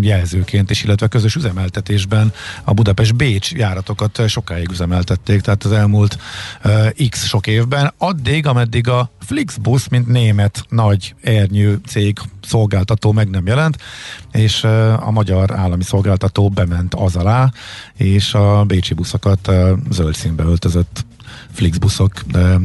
jelzőként 0.00 0.70
is, 0.70 0.84
illetve 0.84 1.06
közös 1.06 1.34
üzemeltetésben 1.34 2.32
a 2.64 2.72
Budapest-Bécs 2.72 3.52
járatokat 3.52 4.28
sokáig 4.28 4.70
üzemeltették, 4.70 5.40
tehát 5.40 5.64
az 5.64 5.72
elmúlt 5.72 6.18
uh, 6.64 7.08
x 7.08 7.26
sok 7.26 7.46
évben, 7.46 7.92
addig, 7.98 8.46
ameddig 8.46 8.88
a 8.88 9.10
Flixbus, 9.20 9.88
mint 9.88 10.06
német 10.06 10.64
nagy 10.68 11.14
ernyő 11.22 11.80
cég 11.86 12.18
szolgáltató 12.42 13.12
meg 13.12 13.30
nem 13.30 13.46
jelent, 13.46 13.76
és 14.32 14.62
uh, 14.62 15.06
a 15.06 15.10
magyar 15.10 15.52
állami 15.52 15.82
szolgáltató 15.82 16.48
bement 16.48 16.94
az 16.94 17.16
alá, 17.16 17.52
és 17.96 18.34
a 18.34 18.64
bécsi 18.64 18.94
buszokat 18.94 19.48
uh, 19.48 19.70
zöld 19.90 20.14
színbe 20.14 20.42
öltözött 20.42 21.04
Flixbuszok 21.52 22.12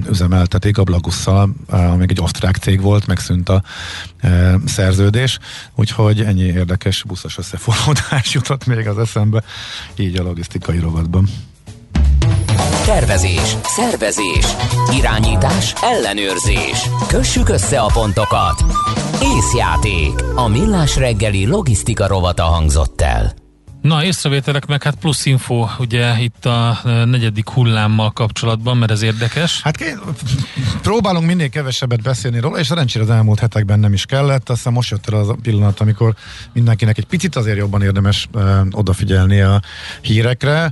üzemeltetik, 0.10 0.78
a 0.78 0.84
Blagusszal, 0.84 1.56
még 1.98 2.12
egy 2.12 2.22
osztrák 2.22 2.56
cég 2.56 2.82
volt, 2.82 3.08
megszűnt 3.08 3.50
a 3.50 3.62
szerződés, 4.66 5.40
úgyhogy 5.76 6.22
ennyi 6.22 6.44
érdekes 6.44 7.04
buszos 7.04 7.38
összeforródás 7.38 8.34
jutott 8.34 8.66
még 8.66 8.88
az 8.88 8.98
eszembe, 8.98 9.44
így 9.96 10.20
a 10.20 10.24
logisztikai 10.24 10.80
rovatban. 10.80 11.28
Tervezés, 12.86 13.58
szervezés, 13.64 14.46
irányítás, 14.94 15.74
ellenőrzés. 15.82 16.90
Kössük 17.08 17.50
össze 17.50 17.80
a 17.80 17.90
pontokat. 17.94 18.64
Észjáték. 19.22 20.12
A 20.36 20.48
millás 20.48 20.96
reggeli 20.96 21.46
logisztika 21.46 22.08
rovata 22.08 22.44
hangzott 22.44 23.02
el. 23.02 23.45
Na, 23.86 24.04
észrevételek 24.04 24.66
meg 24.66 24.84
hát 24.84 24.96
plusz 24.96 25.26
info, 25.26 25.68
ugye 25.80 26.20
itt 26.20 26.46
a 26.46 26.80
e, 26.86 27.06
negyedik 27.06 27.50
hullámmal 27.50 28.12
kapcsolatban, 28.12 28.78
mert 28.78 28.92
ez 28.92 29.02
érdekes. 29.02 29.62
Hát 29.62 29.84
próbálunk 30.82 31.26
minél 31.26 31.50
kevesebbet 31.50 32.02
beszélni 32.02 32.40
róla, 32.40 32.60
és 32.60 32.68
szerencsére 32.68 33.04
az 33.04 33.10
elmúlt 33.10 33.40
hetekben 33.40 33.80
nem 33.80 33.94
is 33.94 34.06
kellett, 34.06 34.50
aztán 34.50 34.74
most 34.74 34.90
jött 34.90 35.10
el 35.10 35.20
az 35.20 35.30
a 35.30 35.38
pillanat, 35.42 35.80
amikor 35.80 36.16
mindenkinek 36.54 36.98
egy 36.98 37.06
picit 37.06 37.36
azért 37.36 37.58
jobban 37.58 37.82
érdemes 37.82 38.28
uh, 38.34 38.60
odafigyelni 38.72 39.42
a 39.42 39.62
hírekre, 40.02 40.72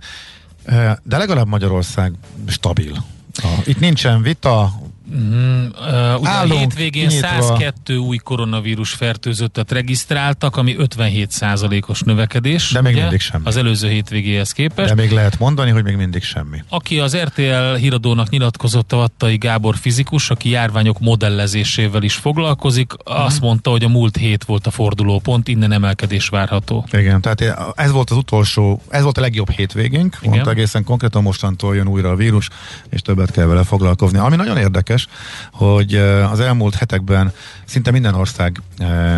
uh, 0.65 0.91
de 1.03 1.17
legalább 1.17 1.47
Magyarország 1.47 2.13
stabil. 2.47 3.03
Uh, 3.43 3.67
itt 3.67 3.79
nincsen 3.79 4.21
vita, 4.21 4.71
Mm, 5.11 5.65
uh, 5.65 6.19
ugye 6.19 6.29
a 6.29 6.43
hétvégén 6.43 7.07
kinyitva. 7.07 7.41
102 7.41 7.89
új 7.97 8.17
koronavírus 8.17 8.91
fertőzöttet 8.91 9.71
regisztráltak, 9.71 10.57
ami 10.57 10.75
57%-os 10.79 12.01
növekedés. 12.01 12.71
De 12.71 12.81
még 12.81 12.93
ugye, 12.93 13.01
mindig 13.01 13.19
semmi. 13.19 13.43
Az 13.45 13.57
előző 13.57 13.89
hétvégéhez 13.89 14.51
képest. 14.51 14.87
De 14.87 15.01
még 15.01 15.11
lehet 15.11 15.39
mondani, 15.39 15.71
hogy 15.71 15.83
még 15.83 15.95
mindig 15.95 16.23
semmi. 16.23 16.63
Aki 16.69 16.99
az 16.99 17.17
RTL 17.17 17.73
híradónak 17.73 18.29
nyilatkozott 18.29 18.91
a 18.93 18.95
Vattai 18.95 19.37
Gábor 19.37 19.75
fizikus, 19.75 20.29
aki 20.29 20.49
járványok 20.49 20.99
modellezésével 20.99 22.03
is 22.03 22.15
foglalkozik, 22.15 22.93
uh-huh. 22.93 23.25
azt 23.25 23.41
mondta, 23.41 23.69
hogy 23.69 23.83
a 23.83 23.89
múlt 23.89 24.17
hét 24.17 24.43
volt 24.43 24.67
a 24.67 24.71
fordulópont, 24.71 25.47
innen 25.47 25.71
emelkedés 25.71 26.27
várható. 26.27 26.85
Igen, 26.91 27.21
tehát 27.21 27.73
ez 27.75 27.91
volt 27.91 28.09
az 28.09 28.17
utolsó, 28.17 28.81
ez 28.89 29.03
volt 29.03 29.17
a 29.17 29.21
legjobb 29.21 29.49
hétvégénk, 29.49 30.17
Igen. 30.19 30.33
mondta 30.33 30.49
egészen 30.49 30.83
konkrétan 30.83 31.21
mostantól 31.21 31.75
jön 31.75 31.87
újra 31.87 32.09
a 32.09 32.15
vírus, 32.15 32.49
és 32.89 33.01
többet 33.01 33.31
kell 33.31 33.45
vele 33.45 33.63
foglalkozni. 33.63 34.17
Ami 34.17 34.35
nagyon 34.35 34.57
érdekes, 34.57 34.92
érdekes, 34.93 35.07
hogy 35.51 35.95
az 36.31 36.39
elmúlt 36.39 36.75
hetekben 36.75 37.31
szinte 37.65 37.91
minden 37.91 38.13
ország 38.13 38.61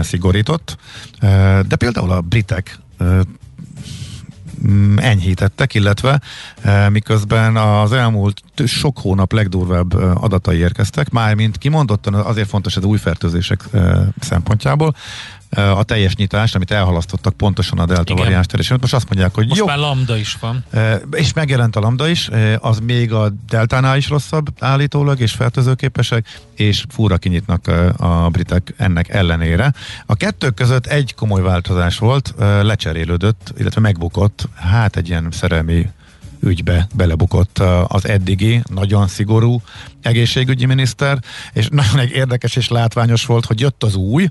szigorított, 0.01 0.77
de 1.67 1.75
például 1.77 2.11
a 2.11 2.21
britek 2.21 2.79
enyhítettek, 4.95 5.73
illetve 5.73 6.21
miközben 6.89 7.55
az 7.55 7.91
elmúlt 7.91 8.41
sok 8.65 8.99
hónap 8.99 9.31
legdurvább 9.31 9.93
adatai 9.93 10.57
érkeztek, 10.57 11.09
mármint 11.09 11.57
kimondottan 11.57 12.13
azért 12.13 12.49
fontos 12.49 12.77
ez 12.77 12.83
új 12.83 12.97
fertőzések 12.97 13.63
szempontjából, 14.19 14.95
a 15.55 15.83
teljes 15.83 16.15
nyitást, 16.15 16.55
amit 16.55 16.71
elhalasztottak 16.71 17.33
pontosan 17.33 17.79
a 17.79 17.85
delta 17.85 18.15
variáns 18.15 18.45
terén. 18.45 18.77
Most 18.81 18.93
azt 18.93 19.09
mondják, 19.09 19.35
hogy 19.35 19.47
most 19.47 19.59
jó. 19.59 19.65
már 19.65 19.77
lambda 19.77 20.17
is 20.17 20.37
van. 20.39 20.65
És 21.11 21.33
megjelent 21.33 21.75
a 21.75 21.79
lambda 21.79 22.07
is, 22.07 22.29
az 22.59 22.79
még 22.79 23.13
a 23.13 23.29
deltánál 23.49 23.97
is 23.97 24.09
rosszabb 24.09 24.47
állítólag, 24.59 25.19
és 25.19 25.31
fertőzőképesek, 25.31 26.39
és 26.55 26.85
fúra 26.89 27.17
kinyitnak 27.17 27.67
a 27.97 28.29
britek 28.29 28.73
ennek 28.77 29.09
ellenére. 29.09 29.73
A 30.05 30.15
kettő 30.15 30.49
között 30.49 30.85
egy 30.85 31.15
komoly 31.15 31.41
változás 31.41 31.97
volt, 31.97 32.33
lecserélődött, 32.37 33.53
illetve 33.57 33.81
megbukott, 33.81 34.47
hát 34.55 34.95
egy 34.95 35.07
ilyen 35.07 35.27
szerelmi 35.31 35.87
ügybe 36.45 36.87
belebukott 36.95 37.57
az 37.87 38.07
eddigi, 38.07 38.61
nagyon 38.73 39.07
szigorú 39.07 39.61
egészségügyi 40.01 40.65
miniszter, 40.65 41.19
és 41.53 41.67
nagyon 41.81 41.99
egy 41.99 42.11
érdekes 42.11 42.55
és 42.55 42.67
látványos 42.67 43.25
volt, 43.25 43.45
hogy 43.45 43.59
jött 43.59 43.83
az 43.83 43.95
új, 43.95 44.27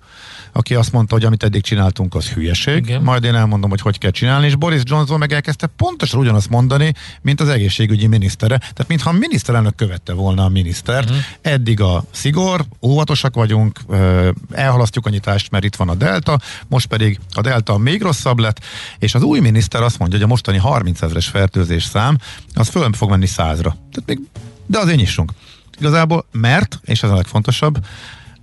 aki 0.57 0.75
azt 0.75 0.93
mondta, 0.93 1.15
hogy 1.15 1.25
amit 1.25 1.43
eddig 1.43 1.63
csináltunk, 1.63 2.15
az 2.15 2.29
hülyeség. 2.29 2.77
Igen. 2.77 3.03
Majd 3.03 3.25
én 3.25 3.35
elmondom, 3.35 3.71
hogy 3.71 3.81
hogy 3.81 3.99
kell 3.99 4.11
csinálni, 4.11 4.47
és 4.47 4.57
Boris 4.57 4.81
Johnson 4.85 5.19
meg 5.19 5.33
elkezdte 5.33 5.67
pontosan 5.67 6.21
ugyanazt 6.21 6.49
mondani, 6.49 6.93
mint 7.23 7.41
az 7.41 7.49
egészségügyi 7.49 8.07
minisztere. 8.07 8.59
Tehát 8.59 8.89
mintha 8.89 9.11
a 9.11 9.13
miniszterelnök 9.13 9.75
követte 9.75 10.13
volna 10.13 10.45
a 10.45 10.49
minisztert. 10.49 11.11
Uh-huh. 11.11 11.25
Eddig 11.43 11.81
a 11.81 12.05
szigor, 12.11 12.65
óvatosak 12.83 13.35
vagyunk, 13.35 13.81
elhalasztjuk 14.51 15.07
a 15.07 15.11
nyitást, 15.11 15.51
mert 15.51 15.65
itt 15.65 15.77
van 15.77 15.89
a 15.89 15.95
delta, 15.95 16.41
most 16.69 16.87
pedig 16.87 17.19
a 17.31 17.41
delta 17.41 17.79
még 17.79 18.03
rosszabb 18.03 18.39
lett, 18.39 18.61
és 18.99 19.15
az 19.15 19.23
új 19.23 19.41
miniszter 19.41 19.83
azt 19.83 19.99
mondja, 19.99 20.19
hogy 20.19 20.27
a 20.27 20.31
mostani 20.31 20.59
30 20.59 21.03
ezeres 21.03 21.27
fertőzés 21.29 21.85
szám, 21.85 22.19
az 22.55 22.69
föl 22.69 22.93
fog 22.93 23.11
menni 23.11 23.27
százra. 23.27 23.77
Tehát 23.93 24.05
még, 24.07 24.19
de 24.67 24.79
azért 24.79 24.99
nyissunk. 24.99 25.33
Igazából, 25.79 26.27
mert, 26.33 26.81
és 26.85 27.03
ez 27.03 27.11
a 27.11 27.15
legfontosabb, 27.15 27.79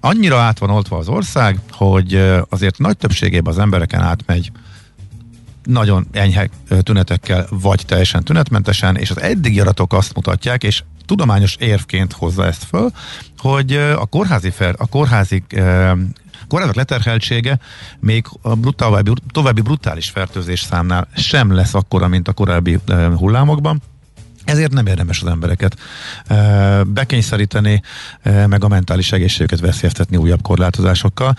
annyira 0.02 0.40
át 0.40 0.60
van 0.60 0.70
oltva 0.70 0.98
az 0.98 1.08
ország, 1.08 1.60
hogy 1.72 2.32
azért 2.50 2.78
nagy 2.78 2.98
többségében 2.98 3.54
az 3.54 3.60
embereken 3.60 4.02
átmegy 4.02 4.52
nagyon 5.64 6.08
enyhe 6.12 6.50
tünetekkel, 6.82 7.48
vagy 7.50 7.84
teljesen 7.86 8.24
tünetmentesen, 8.24 8.96
és 8.96 9.10
az 9.10 9.22
eddigi 9.22 9.60
adatok 9.60 9.94
azt 9.94 10.16
mutatják, 10.16 10.64
és 10.64 10.84
tudományos 11.06 11.56
érvként 11.60 12.14
hozza 12.14 12.46
ezt 12.46 12.64
föl, 12.64 12.92
hogy 13.38 13.74
a 13.76 14.06
kórházi, 14.06 14.50
fer, 14.50 14.76
a 14.78 14.86
kórházi 14.86 15.44
kórházak 16.48 16.76
leterheltsége 16.76 17.60
még 18.00 18.26
a 18.42 18.56
brutál, 18.56 19.04
további 19.32 19.62
brutális 19.62 20.10
fertőzés 20.10 20.62
számnál 20.62 21.08
sem 21.16 21.54
lesz 21.54 21.74
akkora, 21.74 22.08
mint 22.08 22.28
a 22.28 22.34
korábbi 22.34 22.80
hullámokban. 23.16 23.82
Ezért 24.45 24.71
nem 24.71 24.86
érdemes 24.86 25.21
az 25.21 25.27
embereket 25.27 25.77
bekényszeríteni, 26.86 27.82
meg 28.23 28.63
a 28.63 28.67
mentális 28.67 29.12
egészségüket 29.12 29.60
veszélyeztetni 29.60 30.17
újabb 30.17 30.41
korlátozásokkal. 30.41 31.36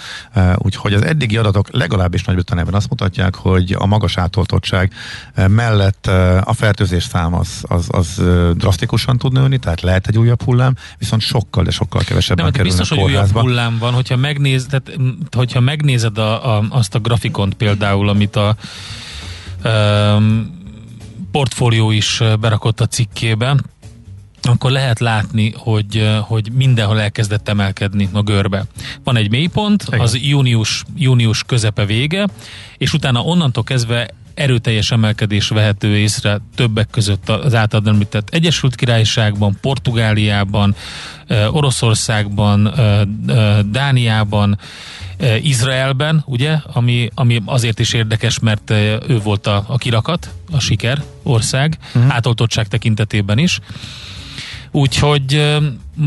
Úgyhogy 0.57 0.95
az 0.95 1.03
eddigi 1.03 1.37
adatok 1.37 1.69
legalábbis 1.71 2.25
Nagy-Britanniában 2.25 2.75
azt 2.75 2.89
mutatják, 2.89 3.35
hogy 3.35 3.77
a 3.79 3.87
magas 3.87 4.19
átoltottság 4.19 4.93
mellett 5.35 6.07
a 6.45 6.53
fertőzés 6.53 7.05
szám 7.05 7.35
az, 7.35 7.63
az, 7.63 7.87
az 7.89 8.23
drasztikusan 8.55 9.19
tud 9.19 9.33
nőni, 9.33 9.59
tehát 9.59 9.81
lehet 9.81 10.07
egy 10.07 10.19
újabb 10.19 10.43
hullám, 10.43 10.77
viszont 10.99 11.23
sokkal, 11.23 11.65
de 11.65 11.71
sokkal 11.71 12.03
kevesebben 12.05 12.45
nem, 12.45 12.55
kerülnek 12.55 12.79
biztos, 12.79 12.99
hogy 12.99 13.11
újabb 13.11 13.31
hullám 13.31 13.79
van, 13.79 13.93
hogyha, 13.93 14.17
megnéz, 14.17 14.67
tehát, 14.67 14.99
hogyha 15.37 15.61
megnézed 15.61 16.19
a, 16.19 16.57
a, 16.59 16.65
azt 16.69 16.95
a 16.95 16.99
grafikont 16.99 17.55
például, 17.55 18.09
amit 18.09 18.37
a 18.37 18.57
um, 19.65 20.61
portfólió 21.33 21.91
is 21.91 22.23
berakott 22.41 22.81
a 22.81 22.87
cikkébe, 22.87 23.57
akkor 24.43 24.71
lehet 24.71 25.01
látni, 25.01 25.53
hogy, 25.57 26.11
hogy 26.21 26.53
mindenhol 26.53 27.01
elkezdett 27.01 27.49
emelkedni 27.49 28.09
a 28.13 28.23
görbe. 28.23 28.65
Van 29.05 29.17
egy 29.17 29.31
mélypont, 29.31 29.83
az 29.83 30.19
június, 30.23 30.85
június 30.97 31.43
közepe 31.43 31.85
vége, 31.85 32.27
és 32.79 32.93
utána 32.93 33.21
onnantól 33.21 33.65
kezdve 33.65 34.11
erőteljes 34.35 34.91
emelkedés 34.91 35.49
vehető 35.49 35.97
észre 35.97 36.41
többek 36.55 36.89
között 36.91 37.29
az 37.29 37.55
általad 37.55 37.87
említett 37.87 38.29
Egyesült 38.31 38.75
Királyságban, 38.75 39.59
Portugáliában, 39.61 40.75
Oroszországban, 41.51 42.75
Dániában, 43.71 44.59
Izraelben, 45.43 46.23
ugye, 46.27 46.57
ami, 46.73 47.11
ami 47.15 47.43
azért 47.45 47.79
is 47.79 47.93
érdekes, 47.93 48.39
mert 48.39 48.71
ő 48.71 49.21
volt 49.23 49.47
a, 49.47 49.65
a 49.67 49.77
kirakat, 49.77 50.31
a 50.51 50.59
siker 50.59 51.03
ország, 51.23 51.79
uh-huh. 51.95 52.15
átoltottság 52.15 52.69
tekintetében 52.69 53.39
is. 53.39 53.61
Úgyhogy 54.71 55.27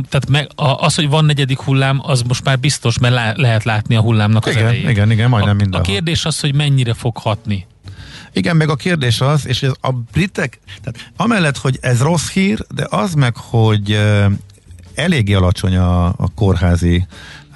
tehát 0.10 0.30
meg, 0.30 0.50
az, 0.56 0.96
hogy 0.96 1.10
van 1.10 1.26
negyedik 1.26 1.60
hullám, 1.60 2.00
az 2.04 2.22
most 2.22 2.44
már 2.44 2.60
biztos, 2.60 3.00
mert 3.00 3.14
le, 3.14 3.34
lehet 3.36 3.64
látni 3.64 3.96
a 3.96 4.02
hullámnak 4.02 4.46
igen, 4.46 4.58
az 4.58 4.64
elejét. 4.64 4.90
Igen, 4.90 5.12
igen, 5.12 5.30
majdnem 5.30 5.56
minden. 5.56 5.80
A 5.80 5.84
kérdés 5.84 6.26
az, 6.26 6.40
hogy 6.40 6.56
mennyire 6.56 6.94
fog 6.94 7.18
hatni. 7.18 7.66
Igen, 8.34 8.56
meg 8.56 8.70
a 8.70 8.76
kérdés 8.76 9.22
az, 9.22 9.48
és 9.48 9.64
ez 9.64 9.72
a 9.82 9.92
britek, 9.92 10.60
tehát 10.84 11.12
amellett, 11.16 11.58
hogy 11.58 11.78
ez 11.82 12.02
rossz 12.02 12.30
hír, 12.30 12.66
de 12.74 12.88
az 12.90 13.14
meg, 13.14 13.36
hogy 13.38 14.00
eléggé 14.96 15.34
alacsony 15.34 15.76
a, 15.76 16.06
a 16.06 16.30
kórházi 16.36 17.08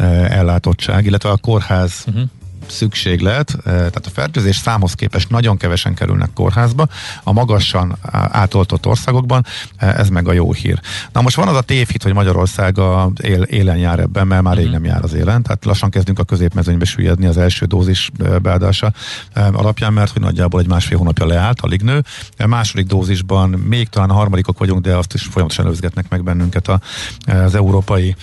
ellátottság, 0.06 1.06
illetve 1.06 1.30
a 1.30 1.38
kórház 1.38 2.04
uh-huh. 2.08 2.24
Szükséglet, 2.72 3.58
tehát 3.64 4.06
a 4.06 4.10
fertőzés 4.14 4.56
számhoz 4.56 4.94
képest 4.94 5.30
nagyon 5.30 5.58
kevesen 5.58 5.94
kerülnek 5.94 6.30
kórházba, 6.34 6.88
a 7.24 7.32
magasan 7.32 7.98
átoltott 8.32 8.86
országokban 8.86 9.46
ez 9.78 10.10
meg 10.10 10.28
a 10.28 10.34
jó 10.34 10.54
hír. 10.54 10.80
Na 11.12 11.22
most 11.22 11.36
van 11.36 11.48
az 11.48 11.56
a 11.56 11.62
tévhit, 11.62 12.04
hogy 12.04 12.14
Magyarország 12.14 12.78
a 12.78 13.12
él, 13.22 13.42
élen 13.42 13.78
jár 13.78 14.00
ebben, 14.00 14.28
mert 14.28 14.42
már 14.42 14.56
rég 14.56 14.66
mhm. 14.66 14.74
nem 14.74 14.86
jár 14.86 15.04
az 15.04 15.14
élen, 15.14 15.44
tehát 15.44 15.66
lassan 15.66 15.90
kezdünk 15.90 16.20
a 16.20 16.24
középmezőnybe 16.24 16.86
süllyedni 16.86 17.26
az 17.26 17.38
első 17.38 17.66
dózis 17.66 18.12
beadása 18.42 18.94
alapján, 19.34 19.94
mert 19.94 20.12
hogy 20.12 20.22
nagyjából 20.22 20.60
egy 20.60 20.68
másfél 20.68 20.98
hónapja 20.98 21.26
leállt, 21.26 21.62
alig 21.62 21.82
nő. 21.82 22.04
A 22.38 22.48
második 22.48 22.86
dózisban 22.86 23.50
még 23.50 23.88
talán 23.88 24.10
a 24.10 24.14
harmadikok 24.14 24.58
vagyunk, 24.58 24.82
de 24.82 24.96
azt 24.96 25.14
is 25.14 25.24
folyamatosan 25.24 25.66
előzgetnek 25.66 26.10
meg 26.10 26.24
bennünket 26.24 26.68
a, 26.68 26.80
az 27.26 27.56
európai 27.56 28.16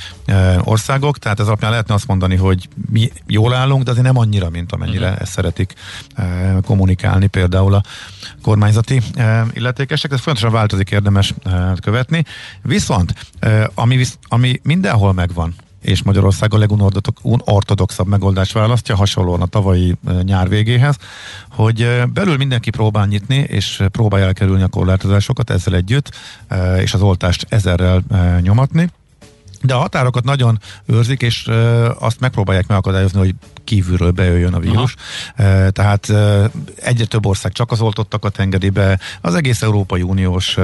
országok, 0.61 1.19
tehát 1.19 1.41
ez 1.41 1.47
alapján 1.47 1.71
lehetne 1.71 1.95
azt 1.95 2.07
mondani, 2.07 2.37
hogy 2.37 2.69
mi 2.91 3.11
jól 3.27 3.55
állunk, 3.55 3.83
de 3.83 3.91
azért 3.91 4.07
nem 4.07 4.19
annyira, 4.19 4.36
mint 4.45 4.73
amennyire 4.73 5.07
uh-huh. 5.07 5.21
ezt 5.21 5.33
szeretik 5.33 5.75
kommunikálni 6.65 7.27
például 7.27 7.75
a 7.75 7.83
kormányzati 8.43 9.03
illetékesek. 9.53 10.13
Ez 10.13 10.21
folyamatosan 10.21 10.59
változik, 10.59 10.91
érdemes 10.91 11.35
követni. 11.81 12.25
Viszont, 12.63 13.15
ami, 13.75 14.05
ami 14.29 14.61
mindenhol 14.63 15.13
megvan, 15.13 15.55
és 15.81 16.03
Magyarország 16.03 16.55
a 16.55 16.59
legunortodoxabb 16.59 18.07
megoldást 18.07 18.53
választja, 18.53 18.97
hasonlóan 18.97 19.43
a 19.43 19.47
tavalyi 19.47 19.97
nyár 20.23 20.49
végéhez, 20.49 20.97
hogy 21.51 22.03
belül 22.13 22.37
mindenki 22.37 22.71
próbál 22.71 23.07
nyitni, 23.07 23.37
és 23.37 23.83
próbálja 23.91 24.27
elkerülni 24.27 24.63
a 24.63 24.69
korlátozásokat 24.69 25.51
ezzel 25.51 25.75
együtt, 25.75 26.11
és 26.79 26.95
az 26.95 27.01
oltást 27.01 27.47
ezerrel 27.49 28.03
nyomatni. 28.41 28.91
De 29.63 29.75
a 29.75 29.79
határokat 29.79 30.25
nagyon 30.25 30.61
őrzik, 30.87 31.23
és 31.23 31.51
azt 31.99 32.21
megpróbálják 32.21 32.67
megakadályozni, 32.67 33.19
hogy 33.19 33.35
kívülről 33.67 34.11
bejöjjön 34.11 34.55
a 34.55 34.59
vírus. 34.59 34.95
Aha. 35.37 35.71
Tehát 35.71 36.13
egyre 36.77 37.05
több 37.05 37.27
ország 37.27 37.53
csak 37.53 37.71
az 37.71 37.81
oltottakat 37.81 38.39
engedi 38.39 38.69
be. 38.69 38.99
Az 39.21 39.35
egész 39.35 39.63
Európai 39.63 40.03
Uniós 40.03 40.57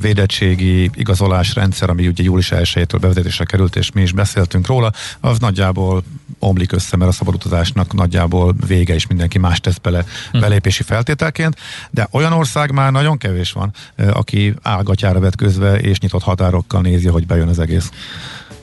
védettségi 0.00 0.90
igazolásrendszer, 0.94 1.90
ami 1.90 2.06
ugye 2.06 2.22
július 2.22 2.52
1-től 2.54 2.98
bevezetésre 3.00 3.44
került, 3.44 3.76
és 3.76 3.92
mi 3.92 4.02
is 4.02 4.12
beszéltünk 4.12 4.66
róla, 4.66 4.92
az 5.20 5.38
nagyjából 5.38 6.02
omlik 6.38 6.72
össze, 6.72 6.96
mert 6.96 7.10
a 7.10 7.14
szabadutazásnak 7.14 7.92
nagyjából 7.92 8.54
vége, 8.66 8.94
és 8.94 9.06
mindenki 9.06 9.38
más 9.38 9.60
tesz 9.60 9.76
bele 9.76 10.04
hm. 10.32 10.40
belépési 10.40 10.82
feltételként, 10.82 11.56
de 11.90 12.08
olyan 12.10 12.32
ország 12.32 12.72
már 12.72 12.92
nagyon 12.92 13.18
kevés 13.18 13.52
van, 13.52 13.72
aki 14.12 14.54
ágatyára 14.62 15.20
vetközve 15.20 15.78
és 15.78 15.98
nyitott 15.98 16.22
határokkal 16.22 16.80
nézi, 16.80 17.08
hogy 17.08 17.26
bejön 17.26 17.48
az 17.48 17.58
egész. 17.58 17.90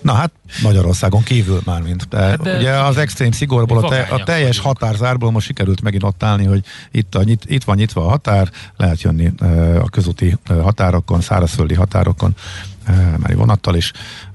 Na 0.02 0.14
hát 0.14 0.32
Magyarországon 0.62 1.24
kívül 1.24 1.62
már 1.66 1.82
mint. 1.82 2.08
De, 2.08 2.18
hát 2.18 2.41
de 2.41 2.58
ugye 2.58 2.72
az 2.72 2.98
extrém 2.98 3.32
szigorból, 3.32 3.86
a, 3.86 3.89
te, 3.89 4.02
a 4.02 4.24
teljes 4.24 4.60
határzárból 4.60 5.32
most 5.32 5.45
sikerült 5.45 5.82
megint 5.82 6.04
ott 6.04 6.24
állni, 6.24 6.45
hogy 6.45 6.64
itt, 6.91 7.16
a, 7.16 7.24
nyit, 7.24 7.43
itt 7.48 7.64
van 7.64 7.76
nyitva 7.76 8.06
a 8.06 8.10
határ, 8.10 8.52
lehet 8.78 9.02
jönni 9.02 9.32
uh, 9.41 9.80
a 9.84 9.89
közúti 9.89 10.38
határokon, 10.48 11.22
szárazföldi 11.22 11.74
határokon, 11.74 12.36
uh, 12.88 12.95
mert 13.18 13.34
vonattal 13.34 13.76
is, 13.76 13.91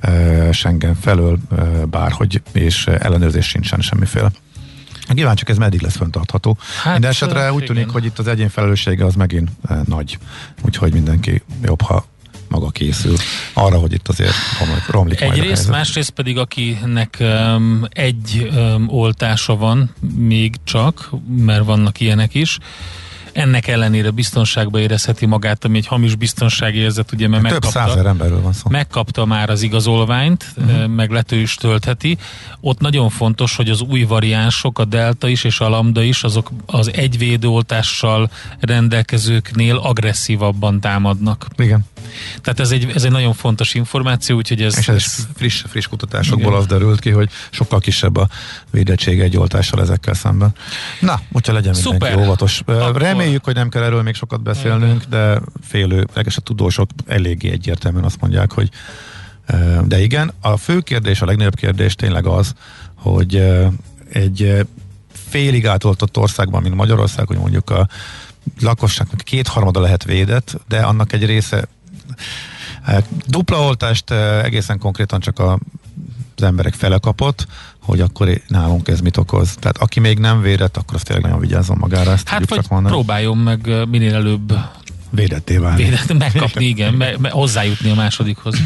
uh, 0.09 0.53
Schengen 0.53 0.95
felől 0.95 1.39
uh, 1.51 1.85
bárhogy, 1.85 2.43
és 2.53 2.87
ellenőrzés 2.87 3.47
sincsen 3.47 3.81
semmiféle. 3.81 4.31
Kíváncsiak, 5.15 5.49
ez 5.49 5.57
meddig 5.57 5.81
lesz 5.81 5.97
föntartható. 5.97 6.59
Hát, 6.83 6.93
Minden 6.93 7.11
esetre 7.11 7.53
úgy 7.53 7.65
tűnik, 7.65 7.83
igen. 7.83 7.93
hogy 7.93 8.05
itt 8.05 8.19
az 8.19 8.27
egyén 8.27 8.49
felelőssége 8.49 9.05
az 9.05 9.15
megint 9.15 9.51
uh, 9.69 9.83
nagy. 9.87 10.19
Úgyhogy 10.65 10.93
mindenki 10.93 11.43
jobb, 11.63 11.81
ha 11.81 12.05
maga 12.53 12.71
készül. 12.71 13.17
Arra, 13.53 13.79
hogy 13.79 13.93
itt 13.93 14.09
azért 14.09 14.35
romlik, 14.61 14.87
romlik 14.87 15.21
Egyrészt, 15.21 15.69
másrészt 15.69 16.11
pedig 16.11 16.39
akinek 16.39 17.17
um, 17.21 17.85
egy 17.89 18.51
um, 18.55 18.89
oltása 18.89 19.57
van 19.57 19.91
még 20.17 20.55
csak, 20.65 21.11
mert 21.37 21.65
vannak 21.65 22.01
ilyenek 22.01 22.35
is, 22.35 22.59
ennek 23.33 23.69
ellenére 23.69 24.11
biztonságba 24.11 24.81
érezheti 24.81 25.27
magát, 25.27 25.65
ami 25.65 25.79
egy 25.79 25.87
hamis 25.87 26.15
biztonságérzet, 26.15 27.13
ugye, 27.13 27.29
mert 27.29 27.43
Több 27.43 27.53
megkapta, 27.53 27.79
százer 27.79 28.07
emberről 28.07 28.41
van 28.41 28.53
szó. 28.53 28.71
megkapta 28.71 29.25
már 29.25 29.51
az 29.51 29.63
igazolványt, 29.63 30.47
uh-huh. 30.57 30.87
meg 30.87 31.11
lető 31.11 31.37
is 31.37 31.55
töltheti. 31.55 32.19
Ott 32.61 32.81
nagyon 32.81 33.11
fontos, 33.11 33.57
hogy 33.57 33.71
az 33.71 33.81
új 33.81 34.03
variánsok, 34.03 34.79
a 34.79 34.85
delta 34.85 35.29
is 35.29 35.45
és 35.45 35.61
a 35.61 35.69
lambda 35.69 36.03
is, 36.03 36.23
azok 36.23 36.51
az 36.67 36.91
egyvédőoltással 36.95 38.31
rendelkezőknél 38.61 39.77
agresszívabban 39.77 40.81
támadnak. 40.81 41.47
Igen. 41.57 41.85
Tehát 42.41 42.61
ez 42.61 42.71
egy, 42.71 42.93
ez 42.95 43.05
egy 43.05 43.11
nagyon 43.11 43.33
fontos 43.33 43.75
információ, 43.75 44.37
úgyhogy 44.37 44.63
ez... 44.63 44.79
És 44.79 44.89
ez, 44.89 44.95
ez 44.95 45.27
friss, 45.35 45.65
friss 45.69 45.87
kutatásokból 45.87 46.47
igen. 46.47 46.59
az 46.59 46.67
derült 46.67 47.01
ki, 47.01 47.11
hogy 47.11 47.31
sokkal 47.51 47.81
kisebb 47.81 48.17
a 48.17 48.29
védettség 48.71 49.21
egy 49.21 49.37
oltással 49.37 49.81
ezekkel 49.81 50.15
szemben. 50.15 50.55
Na, 51.01 51.21
hogyha 51.33 51.53
legyen 51.53 51.75
Szuper. 51.75 51.99
mindenki 51.99 52.25
óvatos. 52.25 52.61
Akkor... 52.61 53.01
Reméljük, 53.23 53.45
hogy 53.45 53.55
nem 53.55 53.69
kell 53.69 53.83
erről 53.83 54.03
még 54.03 54.15
sokat 54.15 54.43
beszélnünk, 54.43 55.05
de 55.05 55.41
félő, 55.61 56.07
leges 56.15 56.37
a 56.37 56.41
tudósok 56.41 56.91
eléggé 57.07 57.51
egyértelműen 57.51 58.05
azt 58.05 58.21
mondják, 58.21 58.53
hogy 58.53 58.71
de 59.85 60.01
igen, 60.01 60.33
a 60.41 60.57
fő 60.57 60.81
kérdés, 60.81 61.23
a 61.23 61.27
legnagyobb 61.27 61.55
kérdés 61.55 61.95
tényleg 61.95 62.27
az, 62.27 62.55
hogy 62.95 63.37
egy 64.13 64.67
félig 65.13 65.67
átoltott 65.67 66.17
országban, 66.17 66.63
mint 66.63 66.75
Magyarország, 66.75 67.27
hogy 67.27 67.39
mondjuk 67.39 67.71
a 67.71 67.89
lakosságnak 68.61 69.21
kétharmada 69.21 69.81
lehet 69.81 70.05
védett, 70.05 70.61
de 70.69 70.81
annak 70.81 71.13
egy 71.13 71.27
része 71.27 71.69
Dupla 73.27 73.61
oltást 73.61 74.11
egészen 74.43 74.79
konkrétan 74.79 75.21
csak 75.21 75.39
a, 75.39 75.59
az 76.37 76.43
emberek 76.43 76.75
fele 76.75 76.99
kapott, 76.99 77.47
hogy 77.83 78.01
akkor 78.01 78.41
nálunk 78.49 78.89
ez 78.89 79.01
mit 79.01 79.17
okoz. 79.17 79.55
Tehát 79.59 79.77
aki 79.77 80.01
még 80.01 80.19
nem 80.19 80.41
védett, 80.41 80.77
akkor 80.77 80.95
azt 80.95 81.05
tényleg 81.05 81.25
nagyon 81.25 81.41
vigyázzon 81.41 81.77
magára. 81.81 82.13
Ezt 82.13 82.29
hát 82.29 82.49
vagy 82.49 82.61
csak 82.61 82.83
próbáljon 82.83 83.39
meg 83.39 83.89
minél 83.89 84.15
előbb 84.15 84.55
védetté 85.11 85.57
válni. 85.57 85.83
Védett, 85.83 86.19
megkapni, 86.19 86.65
igen, 86.65 86.95
me, 87.03 87.15
me, 87.19 87.31
hozzájutni 87.31 87.91
a 87.91 87.95
másodikhoz. 87.95 88.59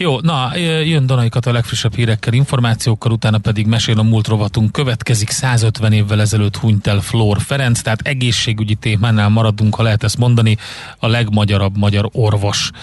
Jó, 0.00 0.20
na, 0.20 0.56
jön 0.84 1.06
Donaikat 1.06 1.46
a 1.46 1.52
legfrissebb 1.52 1.94
hírekkel, 1.94 2.32
információkkal, 2.32 3.12
utána 3.12 3.38
pedig 3.38 3.66
mesél 3.66 3.98
a 3.98 4.02
múlt 4.02 4.26
rovatunk. 4.26 4.72
Következik 4.72 5.30
150 5.30 5.92
évvel 5.92 6.20
ezelőtt 6.20 6.56
hunyt 6.56 6.86
el 6.86 7.00
Flór 7.00 7.40
Ferenc, 7.40 7.80
tehát 7.80 8.00
egészségügyi 8.00 8.74
témánál 8.74 9.28
maradunk, 9.28 9.74
ha 9.74 9.82
lehet 9.82 10.02
ezt 10.02 10.18
mondani, 10.18 10.56
a 10.98 11.06
legmagyarabb 11.06 11.76
magyar 11.76 12.08
orvosnak 12.12 12.76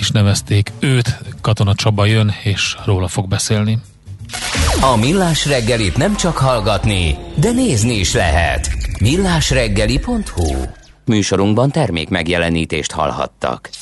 is 0.00 0.10
nevezték 0.10 0.72
őt. 0.78 1.18
Katona 1.40 1.74
Csaba 1.74 2.04
jön, 2.04 2.34
és 2.42 2.76
róla 2.84 3.08
fog 3.08 3.28
beszélni. 3.28 3.78
A 4.80 4.96
Millás 4.96 5.46
reggelit 5.46 5.96
nem 5.96 6.16
csak 6.16 6.36
hallgatni, 6.36 7.18
de 7.34 7.50
nézni 7.50 7.94
is 7.94 8.14
lehet. 8.14 8.68
millásreggeli.hu 9.00 10.54
Műsorunkban 11.04 11.70
termék 11.70 12.08
megjelenítést 12.08 12.92
hallhattak. 12.92 13.70